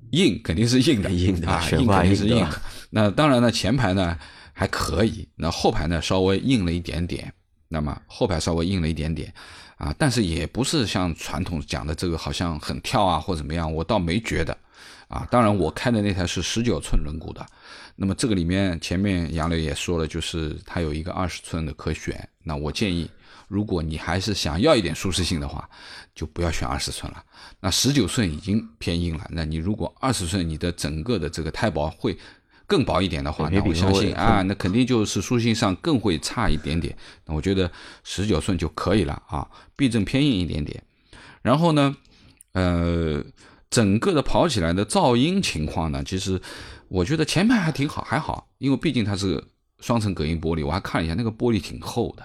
[0.09, 2.61] 硬肯定是硬的，硬的啊，硬肯定是硬的。
[2.89, 4.17] 那当然呢，前排呢
[4.53, 7.31] 还可以，那后排呢稍微硬了一点点。
[7.69, 9.33] 那么后排稍微硬了一点点
[9.77, 14.55] 啊，但是也不是像传统讲的这个好像很跳啊或怎么样，我倒没觉得
[15.07, 15.27] 啊。
[15.31, 17.45] 当然我开的那台是十九寸轮毂的。
[17.95, 22.27] 那么这个里面，前面杨磊也说了，就是它有一个二十寸的可选。
[22.43, 23.07] 那我建议，
[23.47, 25.69] 如果你还是想要一点舒适性的话，
[26.15, 27.23] 就不要选二十寸了。
[27.59, 32.17] 那十九寸已经偏硬了，那你如果二十寸，你的整个的这个胎薄会
[32.65, 36.97] 更薄一点的话，那我相信啊，那肯定就是舒适性上更会差一点点。
[37.27, 37.71] 那我觉得
[38.03, 40.83] 十九寸就可以了啊，避震偏硬一点点。
[41.43, 41.95] 然后呢，
[42.53, 43.23] 呃，
[43.69, 46.41] 整个的跑起来的噪音情况呢，其实。
[46.93, 49.43] 我觉得前排还挺好，还好，因为毕竟它是
[49.79, 52.23] 双层隔音玻璃，我还看了一下，那个玻璃挺厚的。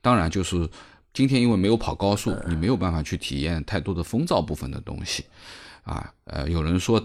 [0.00, 0.68] 当然，就是
[1.14, 5.24] 今天因为没有跑高速，你没有办法去体验太多的风噪部分的东西
[5.84, 6.12] 啊。
[6.24, 7.00] 呃，有人说，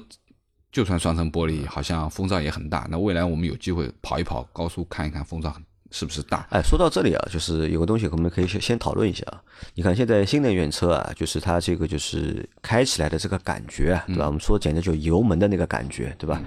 [0.72, 2.88] 就算双层玻璃，好像风噪也很大。
[2.90, 5.54] 那未来我们有机会跑一跑高速，看一看风噪
[5.92, 6.48] 是不是大？
[6.50, 9.40] 哎，说到这里啊，就是有个东西我们可以先先讨论一下啊。
[9.76, 14.26] 你看现在新能源车啊，就是它这个就是开起来的这个感觉，对吧？
[14.26, 16.42] 我们说简直就油门的那个感觉，对吧？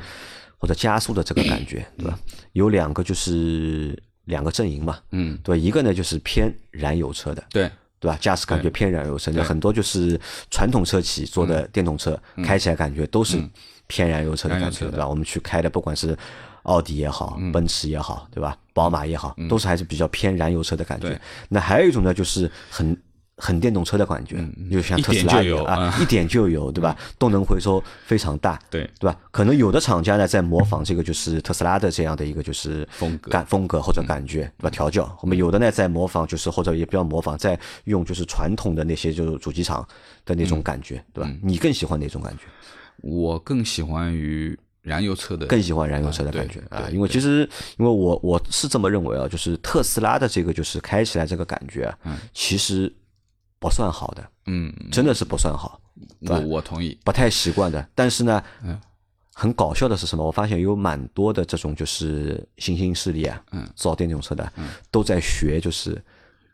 [0.59, 2.19] 或者加速的这个感觉，对吧？
[2.53, 8.19] 有两个就是两个阵营嘛，嗯，对，一个呢就是偏燃油车的，对，对吧？
[8.21, 13.43] 驾驶感觉偏燃油车，就，很多就是传统车企做的电动车，开起来感觉都是
[13.87, 15.09] 偏燃油车的感觉，对吧？
[15.09, 16.17] 我们去开的不管是
[16.65, 18.57] 奥迪也好，奔驰也好，对吧？
[18.75, 21.21] 宝马也好，都是还是比较偏燃油车的感觉。
[21.49, 22.97] 那还有一种呢，就是很。
[23.39, 24.36] 很电动车的感觉，
[24.70, 26.97] 就像特斯拉啊，一点就有， 对吧？
[27.18, 29.16] 动能回收非常大，对对吧？
[29.30, 34.70] 可能有的厂家呢在模仿这个，就是特斯拉的这样的一个就是风格感风格或者感觉，对吧？
[34.70, 39.86] 调教，我们有的呢在模仿，就是或者也不要模仿，在用就是传统的那些就是主机厂
[40.24, 41.30] 的那种感觉，对吧？
[41.41, 42.43] 你更喜欢哪种感觉？
[43.03, 52.93] 我更喜欢于燃油车的，更喜欢燃油车的感觉啊，因为其实因为我我是这么认为啊，就是特斯拉的这个就是开起来这个感觉，嗯，其实。
[53.61, 55.81] 不算好的，嗯，真的是不算好，
[56.21, 57.89] 我我同意，不太习惯的。
[57.95, 58.81] 但是呢，嗯，
[59.35, 60.25] 很搞笑的是什么？
[60.25, 66.01] 我发现有蛮多的这种就是新兴势力啊，嗯，造电动车的，嗯，都在学就是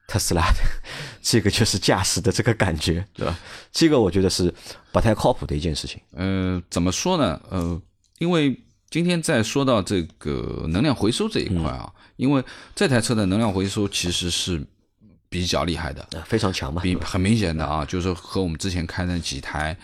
[0.08, 0.60] 特斯拉的
[1.20, 3.38] 这个就是驾驶的这个感觉，对吧？
[3.70, 4.52] 这个我觉得是
[4.90, 6.00] 不太靠谱的一件事情。
[6.14, 7.38] 嗯，怎么说呢？
[7.50, 7.82] 呃，
[8.18, 12.42] 因为今天在说到这个能量回收这一块啊，因为
[12.74, 14.66] 这台车的能量回收其实是。
[15.34, 19.76] 比较厉害的，非常强嘛，比很明显的啊，就是和我们之前开的几台，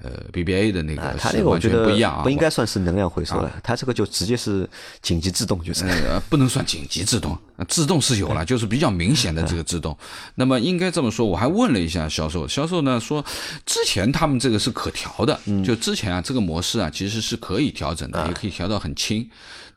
[0.00, 4.68] 呃，BBA 的那个，它那个我觉得不一样啊，不应该算是能量回收了，它这个就直接是
[5.00, 5.84] 紧急制动，就是
[6.30, 7.36] 不能算紧急制动，
[7.66, 9.98] 制动是有了，就是比较明显的这个制动。
[10.36, 13.24] 那么应该这么说，我还问了一下销售，销售呢说，
[13.66, 19.28] 之前他们这个是可调的，就之前啊这个模式啊其实是可以调整的，也可以调到很轻。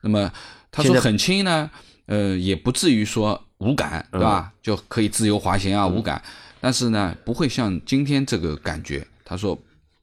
[0.02, 0.32] 那么
[0.72, 1.72] 他说很轻呢。
[2.08, 4.52] 呃，也不至于说无感，对吧？
[4.62, 6.22] 就可以自由滑行啊，无感。
[6.60, 9.06] 但是呢，不会像今天这个感觉。
[9.24, 9.58] 他说，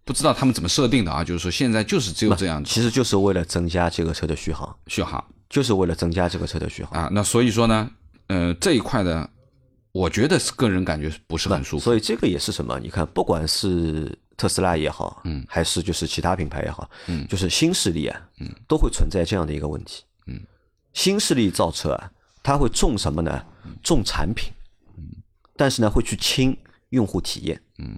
[0.05, 7.03] 不知道他们怎么设定的啊，就是说现在就是只有这样子其实就是为了增加这个车的续航，续航就是为了增加这个车的续航。
[7.03, 7.09] 啊。
[7.13, 7.91] 那所以说呢，
[8.29, 9.29] 呃，这一块呢，
[9.93, 11.85] 我觉得是个人感觉不是很舒服。
[11.85, 12.79] 所以这个也是什么？
[12.81, 20.41] 你看，不管是特斯拉也好，嗯，还是就是其他品牌也好，嗯，就是新势力啊，嗯，都会存在这样的一个问题，嗯，
[20.95, 22.11] 新势力造车啊，
[22.43, 23.45] 它会重什么呢？
[23.83, 24.53] 重产品，
[24.97, 25.05] 嗯，
[25.57, 26.57] 但是呢，会去轻
[26.91, 27.97] 用户体验，嗯，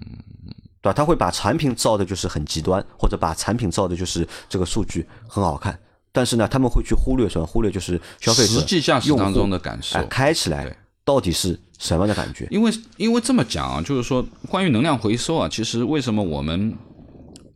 [0.81, 0.93] 对吧？
[0.93, 5.77] 他会把产品造的就是很极端，或者把产品造的就是这个数据很好看，
[6.11, 7.45] 但是呢，他们会去忽略什么？
[7.45, 12.47] 忽略就是消费者实际驾驶用当中的感受哎，开起来到底是什么样的感觉？
[12.51, 16.77] 因为因为这么讲啊，就是说关于能量回收啊，其实为什么我们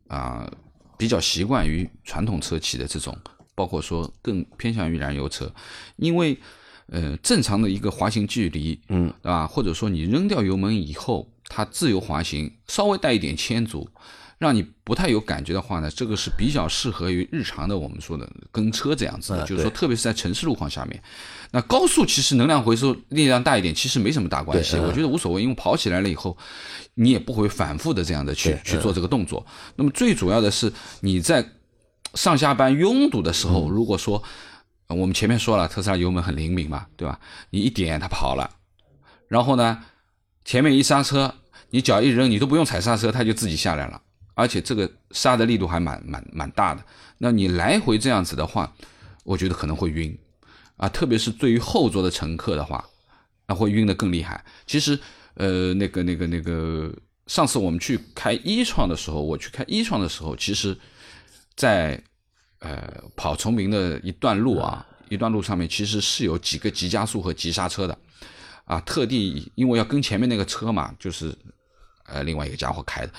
[0.08, 0.52] 啊、
[0.98, 3.16] 比较习惯于传统车企的这种，
[3.54, 5.52] 包括说更偏向于燃油车，
[5.98, 6.36] 因为
[6.92, 9.46] 呃正常的一个滑行距离，嗯，对吧？
[9.48, 13.90] 或者说你扔掉油门以后，它自由滑行，稍微带一点牵阻。
[14.38, 21.04] 让你不太有感觉的话呢，这个是比较适合于日常的我们说的跟车这样子就是说，特别是在城市路况下面，
[21.52, 26.38] 那高速其实能量回收力量大一点，其实没什么大关系，嗯我觉得无所谓，因为跑起来了以后，
[26.94, 29.46] 你也不会反复的这样的去对去做这个动作。
[29.76, 30.72] 那么最主要的是
[31.02, 31.46] 你在
[32.14, 34.24] 上下班拥堵的时嗯候，如果说呃
[34.90, 37.20] 我们前面说了，特斯拉油门很灵敏嘛，对吧？
[37.52, 38.50] 你一点它跑了，
[39.28, 39.86] 然后呢，
[40.44, 41.36] 前面一刹车，
[41.70, 44.02] 你脚一扔，你都不用踩刹车，它就自己下来了，
[44.34, 46.84] 而且这个刹的力度还蛮蛮蛮大的。
[47.20, 48.74] 那你来回这样子的话，
[49.24, 50.18] 我觉得可能会晕
[50.78, 52.84] 啊，特别是对于后座的乘客的话，
[53.46, 54.44] 那会晕得更厉害。
[54.66, 55.00] 其实，
[55.36, 56.92] 呃，那个那个那个，
[57.28, 60.76] 上次我们去开一创的时候，我去开一创的时候，其实
[61.56, 62.02] 在
[62.60, 67.97] 呃跑崇明的一段路啊，一段路上面其实是有几个急加速和急刹车的，
[68.66, 71.36] 啊，特地因为要跟前面那个车嘛，就是
[72.05, 73.14] 呃另外一个家伙开的，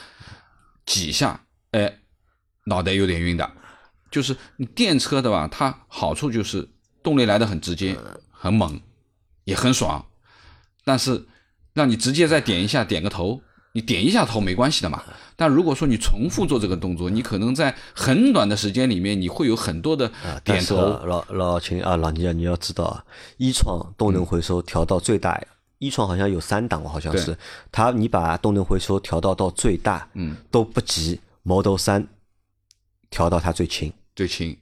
[0.87, 1.41] 几下，
[1.73, 1.99] 哎，
[2.65, 3.51] 脑袋有点晕的。
[4.11, 6.69] 就是你电车的吧，它好处就是
[7.01, 7.97] 动力来的很直接、
[8.29, 8.81] 很猛，
[9.45, 10.05] 也很爽，
[10.85, 11.25] 但是
[11.75, 13.41] 让你直接再点一下，点个头，
[13.73, 15.01] 你点一下头没关系的嘛。
[15.41, 20.13] 但如果说你重复做这个动作，你可能在很短的时间里面，你会有很多的
[20.45, 20.77] 点头。
[20.77, 23.03] 啊老老秦啊，老倪啊，你要知道啊，
[23.39, 25.43] 一创动能回收调到最大，
[25.79, 27.29] 一创好像有三档，好像是。
[27.29, 27.37] 对。
[27.73, 32.07] 它，你把动能回收调到到最大，嗯，都不及 Model 三
[33.09, 34.55] 调到它最轻，最轻，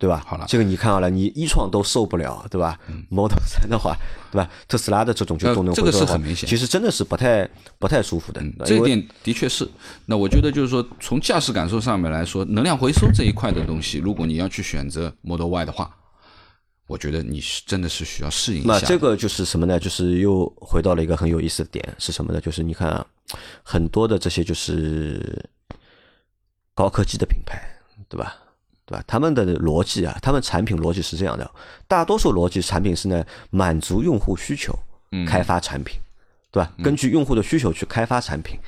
[0.00, 0.24] 对吧？
[0.26, 2.78] 好了嗯这个你看好了，你一创都受不了，对吧、
[3.10, 3.94] m o d e l 三的话，
[4.32, 4.50] 对吧？
[4.66, 7.46] 特斯拉的这种就呃动能这个是很明显其实真的是不太
[7.78, 8.42] 不太舒服的。
[8.64, 9.68] 这一点的确是。
[10.06, 15.94] 那我觉得就是说，从驾驶感受上面来说，能量回收这一块的东西，如果你要去选择 Model Y 的话，
[16.86, 18.72] 我觉得你是真的是需要适应一下。
[18.72, 19.78] 那这个就是什么呢？
[19.78, 22.40] 就是又回到了一个很有意思的点，是什么呢？
[22.40, 23.06] 就是你看啊，
[23.62, 25.44] 很多的这些就是
[26.74, 27.60] 高科技的品牌，
[28.08, 28.34] 对吧？
[28.90, 29.04] 对吧？
[29.06, 31.48] 他们的逻辑啊，他们产品逻辑是这样的，
[31.86, 34.76] 大多数逻辑产品是呢满足用户需求，
[35.12, 35.96] 嗯开发产品，
[36.50, 36.72] 对吧？
[36.82, 38.58] 根据用户的需求去开发产品，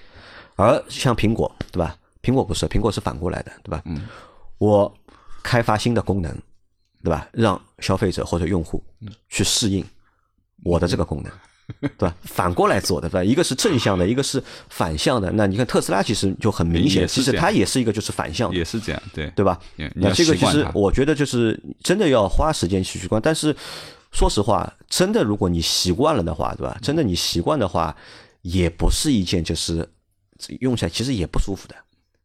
[0.55, 1.97] 而像苹果，对吧？
[2.23, 3.83] 苹果不是，苹果是反过来的，对吧？
[3.85, 4.07] 嗯
[4.59, 4.97] 我
[5.43, 6.33] 开发新的功能，
[7.03, 7.27] 对吧？
[7.33, 9.85] 让消费者或者用户嗯去适应
[10.63, 11.33] 我的这个功能，
[11.81, 12.15] 对吧？
[12.23, 13.25] 反过来做的，对吧？
[13.25, 15.31] 一个是正向的，一个是反向的。
[15.33, 19.59] 那你看特斯拉其实就很明显，其实它也是一个就是反向的也，是这样，对对吧？
[19.95, 23.55] 那这个其实我觉得就是真的要花时间去习惯，但是
[24.11, 26.77] 说实话，真的如果你习惯了的话，对吧？
[26.83, 27.97] 真的你习惯的话，
[28.43, 29.89] 也不是一件就是
[30.61, 31.75] 用起来其实也不舒服的，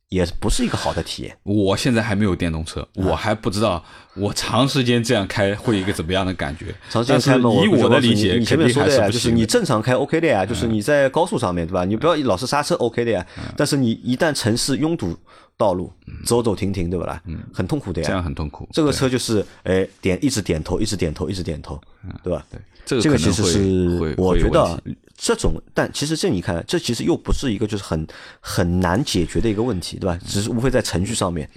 [0.09, 1.37] 也不是一个好的体验。
[1.43, 3.83] 我现在还没有电动车，啊我还不知道
[4.15, 6.73] 我长时间这样开会一个怎么样的感觉。
[6.89, 11.83] 长时间开嘛，以我的理解，你前面说的呀，就是你正常开 OK 的呀，就是你在高速上面对吧？
[11.83, 15.15] 你不要老是刹车 OK 的呀，但是你一旦城市拥堵
[15.57, 15.91] 道路，
[16.25, 17.21] 走走停停对不啦？
[17.53, 18.23] 很痛苦的呀这样。
[18.23, 18.67] 很痛苦。
[18.71, 21.79] 这个车就是哎点一直点头，一直点头，一直点头，
[22.23, 22.45] 对吧？
[22.49, 24.81] 对这个这个其实是我觉得
[25.17, 28.07] 这种，但其实这你看，这其实又不是一个就是很
[28.39, 30.17] 很难解决的一个问题，对吧？
[30.25, 31.49] 只是无非在程序上面，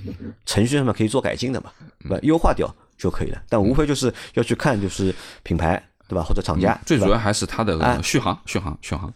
[0.46, 1.70] 程序上面可以做改进的嘛，
[2.02, 2.18] 对吧？
[2.22, 3.42] 优化掉就可以了。
[3.50, 6.22] 但无非就是要去看就是品牌，对吧？
[6.22, 9.12] 或者厂家，最主要还是它的啊续航，续航，续航。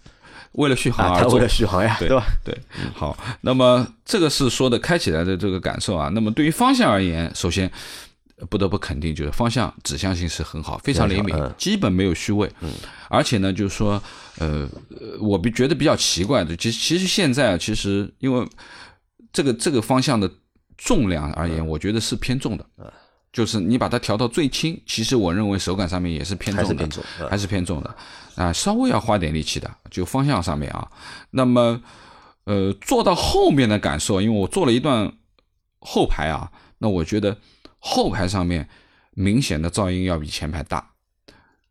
[0.52, 2.24] 为了续航啊，而做它为了，续航呀，对对吧？？
[2.44, 2.56] 对，
[2.94, 6.08] 好，那么这个是说的开起来的这个感受啊。
[6.14, 7.72] 那么对于方向而言，首先呃
[8.50, 12.50] 不得不肯定，就是方向指向性是很好，非常灵敏嗯，基本没有虚位。
[13.08, 14.02] 而且呢，就是说，
[14.38, 18.46] 呃，呃我比觉得比较奇怪的，其实其实现在啊，其实因为
[19.32, 20.30] 这个这个方向的
[20.76, 22.66] 重量而言，我觉得是偏重的。
[23.32, 27.96] 就是你把它调到最轻，其实我认为手感上面也是偏重的，还是偏重嗯还是偏重的
[28.36, 30.88] 啊，稍微要花点力气的，就方向上面啊。
[31.30, 31.82] 那么，
[32.44, 35.12] 呃，坐到后面的感受，因为我坐了一段
[35.80, 37.36] 后排啊，那我觉得
[37.86, 38.66] 后排上面
[39.12, 40.90] 明显的噪音要比前排大。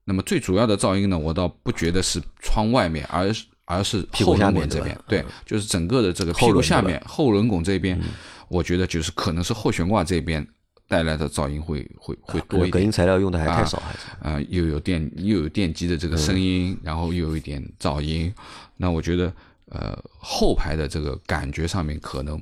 [0.06, 8.00] 那么最主要的噪音呢，我倒不觉得是窗外面，而是而是后轮拱这边，对，就是整个的这个后屁股下面后轮拱这边，
[8.48, 10.46] 我觉得就是可能是后悬挂这边
[10.88, 12.72] 带来的噪音会会会多一点。
[12.72, 12.92] 隔音。
[12.92, 14.00] 材料用的还太少，还是。
[14.22, 18.32] 啊、又有电又有电机的这个声音，然后又有一点噪音，
[18.78, 19.34] 那我觉得
[19.70, 22.40] 呃后排的这个感觉上面可能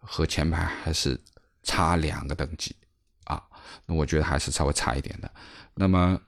[0.00, 1.18] 和前排还是
[1.62, 2.74] 差两个等级。
[2.74, 2.83] 啊，
[3.86, 5.30] 那我觉得还是稍微差一点的。
[5.74, 6.18] 那么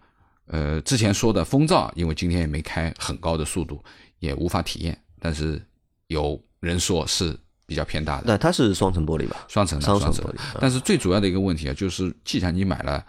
[0.46, 3.82] 呃之前说的风噪，因为今天也没开很高的速度，
[4.18, 5.60] 也无法体验，但是
[6.08, 7.36] 有人说是
[7.66, 8.24] 比较偏大的。
[8.26, 9.36] 那它是双层玻璃吧？
[9.48, 13.04] 双层的双双层玻璃嗯但是最主要的一个问题啊，就是既然你买了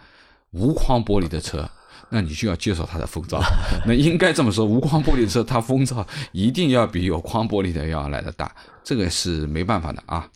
[0.50, 1.68] 无框玻璃的车，
[2.08, 3.38] 那你就要接受它的风噪。
[3.86, 10.28] 那应该这么说，无框玻璃的车它风噪一定要比有框玻璃的要来的大，这个是没办法的啊。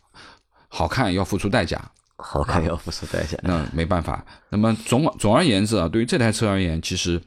[0.68, 1.90] 好看要付出代价，
[2.22, 3.36] 好看要付出代价。
[3.42, 4.24] 那没办法。
[4.48, 7.20] 那么总总而言之啊，对于这台车而言，其实，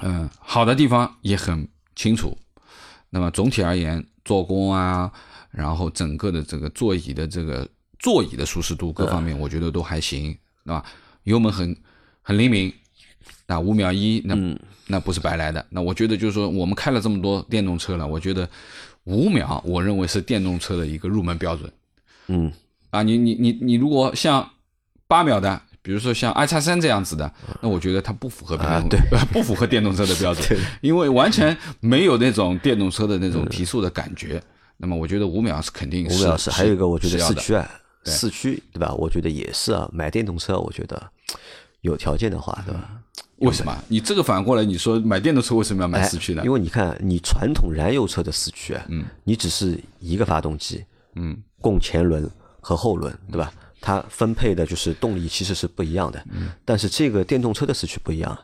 [0.00, 2.36] 嗯、好的地方也很清楚。
[3.10, 5.10] 那么总体而言，做工啊，
[5.50, 10.84] 然后整个的这个座椅的这个座椅的舒适度各方面，我觉得都还行，对吧？
[11.24, 11.76] 油门很
[12.22, 12.72] 很灵敏，
[13.46, 14.34] 那五秒一，那、
[14.86, 15.64] 那不是白来的。
[15.70, 18.48] 那我觉得就是说，我们开了这么多电动车了，我觉得
[19.04, 21.72] 五秒，我认为是电动车的一个入门标准。
[22.28, 22.52] 嗯，
[22.92, 24.48] 啊，你你你你如果像
[25.08, 29.00] 八秒的，比如说像 i 叉三这样子的，那我觉得它不符合电动、啊对
[29.32, 34.40] 不符合电动车的标准，因为完全没有那种电动车的那种提速的感觉。
[34.76, 37.70] 那么我觉得五秒是肯定是五秒是，还有一个我觉得要四驱啊，
[38.04, 38.92] 四驱对吧？
[38.94, 41.02] 我觉得也是啊，买电动车我觉得
[41.80, 42.90] 有条件的话，对吧？
[43.38, 43.76] 为什么？
[43.88, 46.42] 你这个反过来，你说买电动车为什么要买哎四驱呢？
[46.44, 50.84] 因为你看，你传统燃油车的四驱啊，嗯，你只是一个发动机，
[51.16, 52.28] 嗯，供前轮
[52.62, 53.52] 和后轮，对吧？
[53.84, 58.38] 它分配的就是动力其实是不一样的，嗯，但是这个电动车的四驱不一样，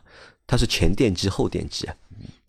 [0.45, 1.87] 它是前电机后电机，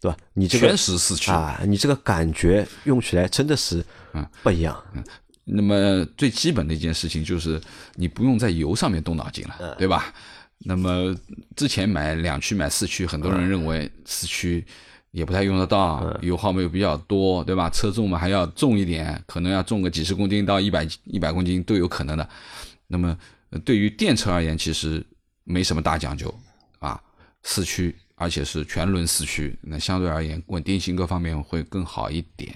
[0.01, 0.17] 对吧？
[0.35, 3.85] 你这个全时四驱啊，你这个感觉用起来真的是
[4.43, 4.77] 不一样，
[5.45, 7.61] 那么最基本的一件事情就是
[7.95, 10.13] 你不用在油上面动脑筋嗯了，对吧？
[10.59, 11.17] 那么
[11.57, 14.67] 之前买两驱买四驱，很多人认为四驱
[15.13, 17.69] 也不太用得到，嗯油耗没有比较多，对吧？
[17.71, 22.29] 车重嘛还要重一点，可能要重个几十公斤到一百一百公斤都有可能的。
[22.87, 23.17] 那么
[23.51, 25.05] 呃对于电车而言，其实
[25.45, 26.33] 没什么大讲究
[26.79, 27.01] 啊，
[27.43, 32.55] 四驱而且是全轮四驱，那相对而言稳定性各方面会更好一点。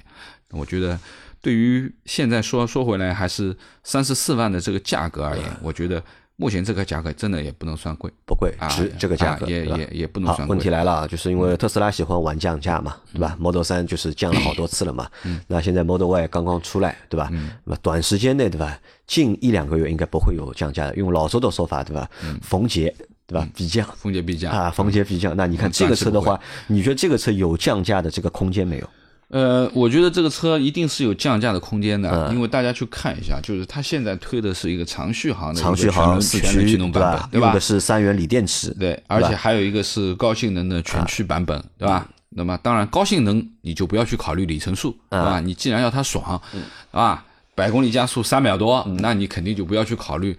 [0.51, 0.99] 我觉得
[1.41, 6.03] 对于现在说说回来，还是三十四万的这个价格而言，我觉得
[6.37, 10.57] 目前这个价格真的也不能算贵不贵，啊值这个价格，啊也也也不能算，贵。
[10.57, 15.09] 问题来了啊，就是因为特斯拉喜欢玩降价嘛，对吧？Model 三就是降了好多次了嘛，
[15.47, 17.29] 那现在 Model Y 刚刚出来，对吧？
[17.65, 18.77] 那么短时间内，对吧？
[19.07, 20.97] 近一两个月应该不会有降价的。
[20.97, 22.11] 用老周的说法，对吧？
[22.43, 22.93] 逢节，
[23.27, 23.49] 对吧？
[23.55, 25.37] 必降逢节必降啊，逢节必降。
[25.37, 28.91] 那你看这个车的话，你觉得这个车有降价的这个空间没有？
[29.29, 37.61] 呃，我觉得这个车一定是有降价的空间的，嗯因为大家去看一下，就是它现在推的是一个长续航的一个长续航四驱驱动版本，对吧用的？
[37.61, 42.07] 是三元锂电池，对，而且还有一个是高性能的全驱版本，对吧？
[42.37, 45.41] 那么当然高性能你就不要去考虑里程数，对吧？
[45.41, 46.61] 你既然要它爽，对
[46.93, 47.25] 吧？
[47.57, 50.37] 百公里加速三秒多，那你肯定就不要去考虑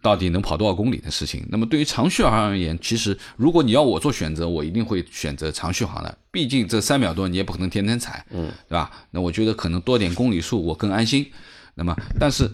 [0.00, 1.46] 到底能跑多少公里的事情。
[1.50, 8.90] 那么对于长续航而言，其实如果你要我做选择，我一定会选择长续航的，毕竟这三秒多你也不可能天天踩，嗯，对吧？
[9.10, 11.26] 那我觉得可能多点公里数我更安心。
[11.74, 12.50] 那么，但是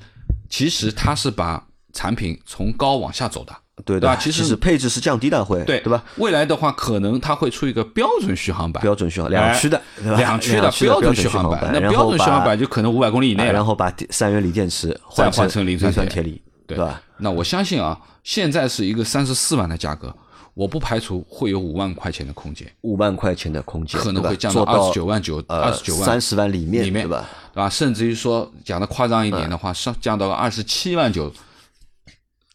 [0.49, 4.17] 其实它是把产品从高往下走的，对的。
[4.19, 6.05] 其实实配置是降低的，会对对吧？？
[6.17, 10.17] 未来的话，可能它会出一个标准续航版，标准续航两驱的，对？
[10.17, 17.03] 两驱的标准续航版，那标准续航版就可能五百公里以内然后把三元锂电池再换成成磷磷酸铁铁锂，对吧？
[17.19, 20.15] 那我相信啊，现在是一个三十四万的价格，
[20.55, 27.29] 我不排除会有五万块钱的空间，五万块钱的空间，可能会降到二十九万九、二十九万三十万里面，里面对吧？
[27.53, 27.69] 对吧？
[27.69, 31.33] 甚至于说讲的夸张一点的话，上降到二十七万九，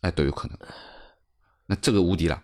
[0.01, 0.57] 哎，都有可能。
[1.67, 2.41] 那这个无敌了，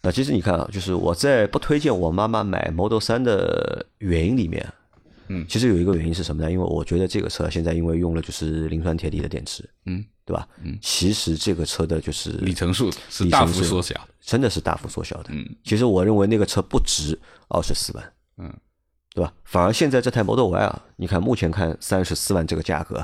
[0.00, 4.64] 那其实你看啊，就是我在不推荐我妈妈买 Model 三的原因里面，
[5.26, 6.50] 嗯其实有一个原因是什么呢？
[6.50, 10.46] 因为我觉得这个车现在因为用了就是磷酸铁锂的电池，嗯，对吧？
[10.62, 13.98] 嗯，其实这个车的就是里程数是大幅缩小。
[14.20, 15.30] 真的是大幅缩小的。
[15.30, 17.18] 嗯，其实我认为那个车不值
[17.48, 18.52] 二十四万，嗯，
[19.14, 19.32] 对吧？
[19.44, 23.02] 反而现在这台 Model Y 啊，你看目前看三十四万这个价格，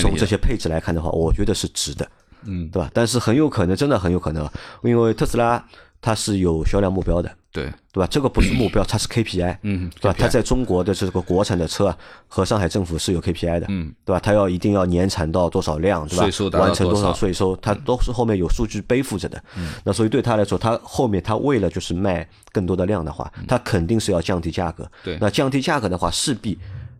[0.00, 2.10] 从这些配置来看的话，我觉得是值的。
[2.44, 2.90] 嗯，对吧？
[2.94, 4.48] 但是很有可能，真的很有可能，
[4.82, 5.62] 因为特斯拉
[6.02, 8.06] 它是有销量目标的，对，对吧？
[8.10, 10.16] 这个不是目标，它是 KPI，嗯，对吧？
[10.18, 11.96] 它在中国的这个国产的车啊
[12.26, 14.18] 和上海政府是有 KPI 的，嗯，对吧？
[14.18, 16.24] 它要一定要年产到多少量，对吧？
[16.24, 19.42] 税收完成多多少少税收，它都是后面有数据背负着的。
[19.56, 24.82] 嗯那所以对他来说，他后面他为了就是卖更多的量的话，他肯定是要降低价格。
[24.84, 26.58] 嗯对那降低价格的话，势必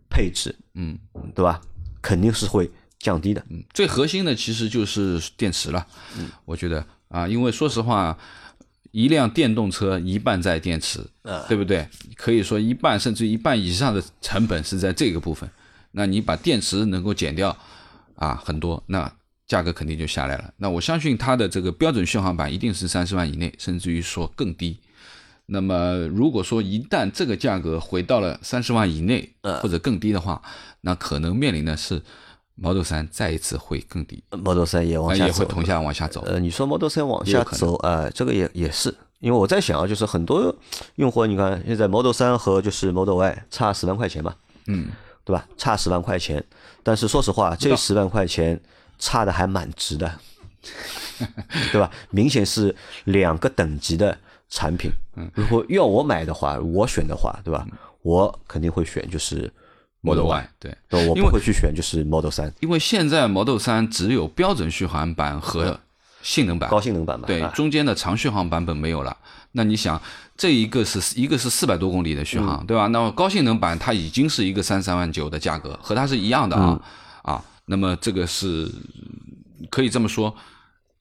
[0.09, 0.97] 配置，嗯
[1.35, 1.61] 对吧？
[2.01, 3.43] 肯定是会降低的。
[3.51, 5.85] 嗯，最核心的其实就是电池了，
[6.19, 8.17] 嗯我觉得啊，因为说实话，
[8.93, 11.01] 一辆电动车一半在电池，
[11.49, 11.89] 对不对？
[12.15, 15.51] 可以说一半甚至一半以上的成本是在这个部分。
[15.91, 17.57] 那你把电池能够减掉
[18.15, 19.13] 啊很多，那
[19.47, 20.55] 价格肯定就下来了。
[20.59, 24.79] 那我相信它的这个标准续航版一定是三十万以内，甚至于说更低。
[25.47, 29.29] 那么如果说一旦这个价格回到了三十万以内
[29.61, 30.41] 或者更低的话，
[30.83, 32.01] 那可能面临的是
[32.63, 36.23] Model 三再一次会更低，Model 三也往那下走，也会同下往下走。
[36.27, 40.55] 呃，你说 Model 三往下走，啊，这个也也是，因为我在想啊，就是很多
[40.95, 44.33] 用户，你看现在 Model 三和就是 Model Y 差十万块钱嘛，
[44.69, 44.91] 嗯，
[45.25, 45.45] 对吧？
[45.57, 46.43] 差十万块钱，
[46.85, 48.61] 但是说实话，这十万块钱
[48.97, 50.21] 差的还蛮值的，
[51.73, 51.91] 对吧？
[52.11, 52.73] 明显是
[53.07, 54.17] 两个等级的
[54.49, 54.89] 产品。
[55.35, 57.67] 如果要我买的话，我选的话，对吧？
[58.03, 59.53] 我肯定会选就是
[60.03, 60.77] Model Y，Y 对，
[61.09, 65.81] 我不会去选就是 Model 三因为现在 Model 三只有标准续航版和
[66.23, 69.17] 性能版，高性能版嘛，对，啊中间的长续航版本没有了。
[69.53, 70.01] 那你想，
[70.37, 72.87] 这一个是一个是四百多公里的续嗯航，对吧？
[72.89, 76.81] 那么高性能版它已经是一个三三万九的价格，和它是一样的啊、
[77.25, 77.45] 嗯啊。
[77.67, 78.71] 那么这个是
[79.71, 80.35] 可以这么说，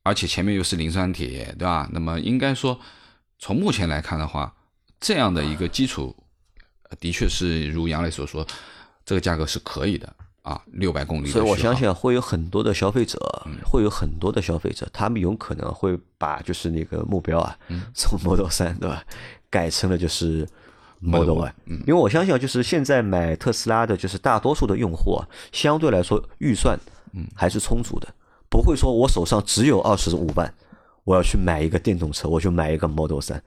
[0.03, 1.89] 而且前面又是磷酸铁，对吧？
[1.91, 2.79] 那么应该说，
[3.39, 4.53] 从目前来看的话，
[4.99, 6.15] 这样的一个基础，
[6.89, 8.45] 呃的确是如杨磊所说，
[9.11, 10.07] 这个价格是可以的
[10.41, 11.27] 啊，六百公里。
[11.27, 13.19] 所以我相信啊会有很多的消费者，
[13.65, 17.57] 会有很多的消费者，他们有可能会把就是那个目标啊，
[17.93, 19.03] 从 Model 三对吧，
[19.49, 20.47] 改成了就是
[21.01, 21.53] Model Y。
[21.65, 26.79] 因为我相信啊，就是现在买特斯拉的，就是大多数的用户啊，相对来说预算
[27.35, 28.07] 还是充足的，
[28.49, 30.53] 不会说我手上只有二十五万，
[31.03, 33.41] 我要去买一个电动车，我就买一个 Model 3。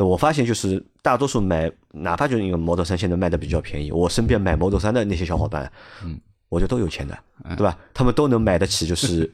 [0.00, 5.70] 对，我发现就是大多数买，哪怕就是因为 Model 三现在卖的比较便宜，我身边买 Model 三的那些小伙伴，
[6.02, 7.18] 嗯，我觉得都有钱的，
[7.54, 7.76] 对吧？
[7.92, 9.30] 他们都能买得起，就是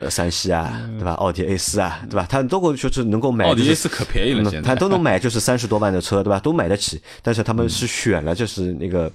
[0.00, 1.12] 呃三系啊，对吧？
[1.12, 2.26] 奥迪 A 四啊，对吧？
[2.26, 6.40] 他都够就是能够买、就是，奥迪 A 四可便宜了嗯现在他都能买就是三十多万的车，对吧？
[6.40, 9.12] 都买得起，但是他们是选了就是那个。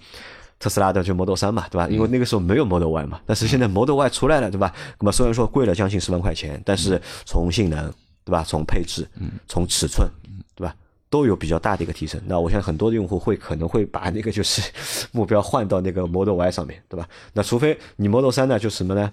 [0.59, 1.87] 特斯拉的就 Model 三嘛，对吧？
[1.87, 4.73] 因为那个时候没有 Model Y 嘛，但是现在 Model Y 出来了，对吧？
[4.99, 7.93] 那么虽然说贵了将近十万块钱，但是从性能，
[8.27, 8.43] 对吧？
[8.45, 9.07] 从配置，
[9.47, 10.05] 从尺寸，
[10.53, 10.75] 对吧？
[11.09, 12.21] 都有比较大的一个提升。
[12.25, 14.61] 那我想很多的用户会可能会把那个就是
[15.13, 17.07] 目标换到那个 Model Y 上面，对吧？
[17.31, 19.09] 那除非你 Model 3呢，就什么呢？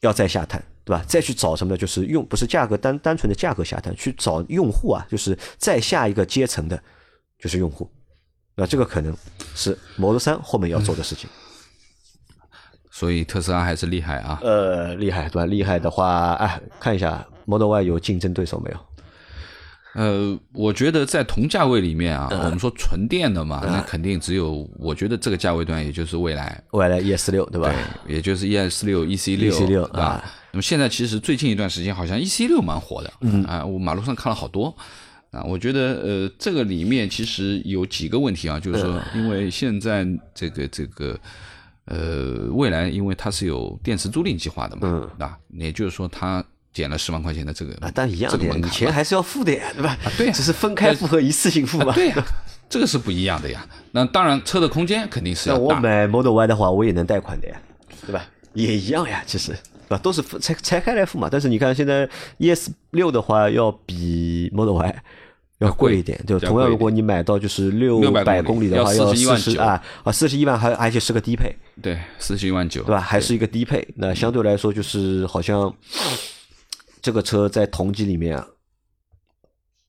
[0.00, 1.04] 要再下探，对吧？
[1.06, 1.78] 再去找什么呢？
[1.78, 6.82] 就是用不是价格单单纯的价格下探，去找用户啊，就是再下一个阶层的，
[7.38, 7.88] 就是用户。
[8.56, 9.16] 那这个可能
[9.54, 11.30] 是 Model 3后面要做的事情。
[12.90, 14.40] 所以特斯拉还是厉害啊。
[14.42, 15.46] 呃，厉害，对吧？
[15.46, 18.78] 厉害的话，哎，看一下 Model Y 有竞争对手没有？
[19.94, 27.72] 呃，我觉得在同价位里面啊，嗯我们说纯电的嘛，那肯定只有，我觉得这个价位段也就是未来，未来 ES 六，对吧？
[28.06, 30.24] 对，也就是 ES 四六、EC 六、EC 六对吧啊？
[30.52, 34.72] 那么现在其实最近一段时间好像 EC 六蛮火的，嗯啊，我马路上看了好多。
[35.30, 41.18] 啊，我觉得呃，这个里面其实有几个问题啊，就是说，因为现在这个这个
[41.84, 44.82] 呃，未来因为它是有电池租赁计划的嘛，
[45.18, 46.42] 嗯，啊，也就是说它
[46.72, 49.96] 减了十万块钱的这个啊，但一样的，这个你钱还是要付的呀，对吧？
[50.16, 51.92] 对呀只是分开付和一次性付嘛。
[51.92, 52.24] 啊对呀、
[52.68, 53.66] 这个是不一样的呀。
[53.92, 55.60] 那当然，车的空间肯定是要大。
[55.60, 57.60] 那我买 Model Y 的话，我也能贷款的呀，
[58.06, 58.24] 对吧？
[58.54, 59.98] 也一样呀，其实，对吧？
[59.98, 61.28] 都是分拆拆开来付嘛。
[61.30, 62.08] 但是你看现在
[62.38, 65.02] ES 六的话，要比 Model Y
[65.58, 73.00] 要贵一点，就同样，如果你买到就是六百公里的话，要41万九四十啊啊四十一万，还而且是个低配，对，四十一万九，对吧？
[73.00, 75.72] 还是一个低配，那相对来说就是好像
[77.00, 78.46] 这个车在同级里面啊，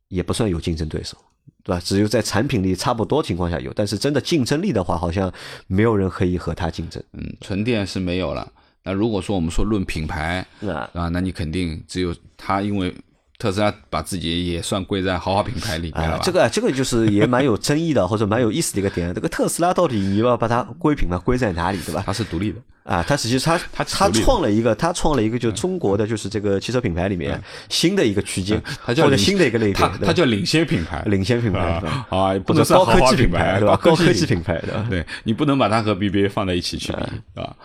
[0.07, 1.17] 也不算有竞争对手，
[1.63, 1.81] 对吧？
[1.83, 5.31] 只有在产品力差不多情况下有，但是真的竞争力的话，好像
[5.67, 7.03] 没有人可以和它竞争。
[7.13, 8.51] 嗯，纯电是没有了。
[8.83, 12.95] 那如果说我们说论品牌那啊，那你肯定只有它，因为
[13.39, 19.13] 特斯拉把自己也算归在豪华品牌里面了吧？，啊这个这个就是也蛮有争议的，或者蛮有意思的一个点。
[19.15, 22.03] 这个特斯拉到底你要把它归品牌归在哪里，对吧？
[22.05, 22.59] 它是独立的。
[22.83, 33.77] 啊，它实际它它它创了一个，它创了一个就中国的就是这个汽车品牌里面新的一个区间，或者它叫领新的一个类别，它它叫领先品牌，领先品牌，啊啊，不能算豪华科技品牌，对吧？
[33.77, 36.99] 高科技品品牌的，对你不能把它和 BBA 放在一起去比，
[37.35, 37.55] 对吧？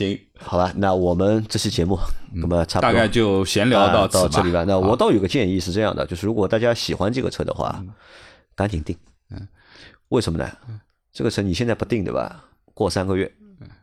[0.00, 1.98] 好，行，好吧，那我们这期节目，
[2.32, 4.08] 那么差不多大概就闲聊到。
[4.08, 4.64] 到这里吧。
[4.66, 7.82] 那我倒有个建议是这样的，就是如果大家喜欢这个车的话，
[8.54, 8.96] 赶紧定。
[9.30, 9.46] 嗯，
[10.08, 10.50] 为什么呢？
[11.12, 12.44] 这个车你现在不定对吧？
[12.72, 13.30] 过三个月，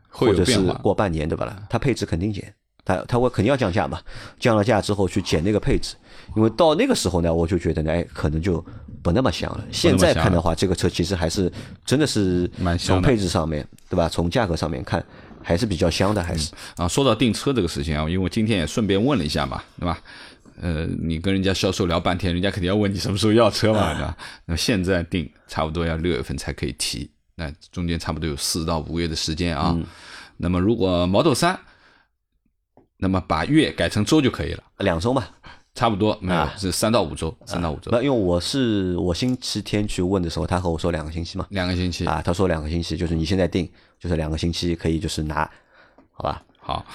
[0.08, 0.60] 或者是。
[0.82, 1.62] 过半年对吧？
[1.70, 2.52] 它配置肯定减，
[2.84, 4.00] 它它会肯定要降价嘛。
[4.40, 5.94] 降了价之后去减那个配置，
[6.36, 8.64] 因为到那个时候呢，我就觉得呢，哎，可能就
[9.02, 9.64] 不那么香了。
[9.70, 11.52] 现在看的话，这个车其实还是
[11.84, 14.08] 真的是从蛮香的配置上面对吧？
[14.08, 15.04] 从价格上面看
[15.42, 16.52] 还是比较香的，还是。
[16.76, 20.00] 啊，说到订车这个事情啊，因为我今天也顺便问了一下嘛，对吧？
[20.60, 24.16] 呃，你跟人家销售聊半天，人家肯定要问你什么时候要车嘛，对吧？
[24.44, 29.76] 那么现在订差不多要六月份才可以提，那中间差不多有四到五月的时间啊。
[30.36, 31.58] 那么如果 Model 三，
[32.96, 35.24] 那么把月改成周就可以了，两周嘛，
[35.74, 42.04] 差不多没有啊是三到五周，三到五周那，因为我是我星期天去问的时候，他和我说两个星期嘛，两个星期。
[42.04, 45.50] 啊，他说两个星期，就是你现在定，就是两个星期可以就是拿，
[46.12, 46.42] 好吧？
[46.60, 46.86] 好，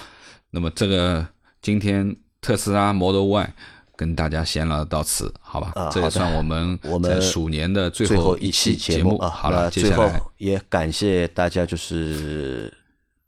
[0.50, 1.26] 那么这个
[1.60, 3.52] 今天特斯拉 Model Y
[3.96, 5.90] 跟大家闲聊到此，好吧？
[5.92, 12.72] 这也算我们我们鼠年的最最后一期节目啊，好了，最后接下来也感谢大家就是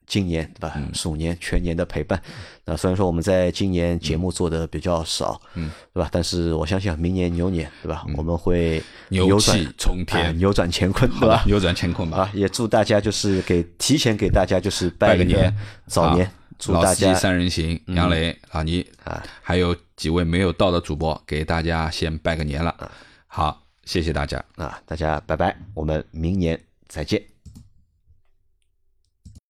[0.06, 2.20] 今年对吧，嗯鼠年全年的陪伴。
[2.64, 6.08] 那虽然说我们在今年节目做的比较少，嗯，对吧？
[6.12, 11.42] 但是我相信啊明年牛年对吧，我们会牛扭气冲天啊扭转乾坤，对吧？
[11.46, 12.18] 扭转乾坤吧。
[12.18, 15.54] 啊，也祝大家就是给提前给大家就是拜个年，
[15.86, 22.74] 早年祝大家三人行，杨磊、老倪啊，还有几位没有到的主播，给大家先拜个年了。
[23.26, 24.42] 好，谢谢大家。
[24.56, 27.35] 啊，大家拜拜，我们明年再见。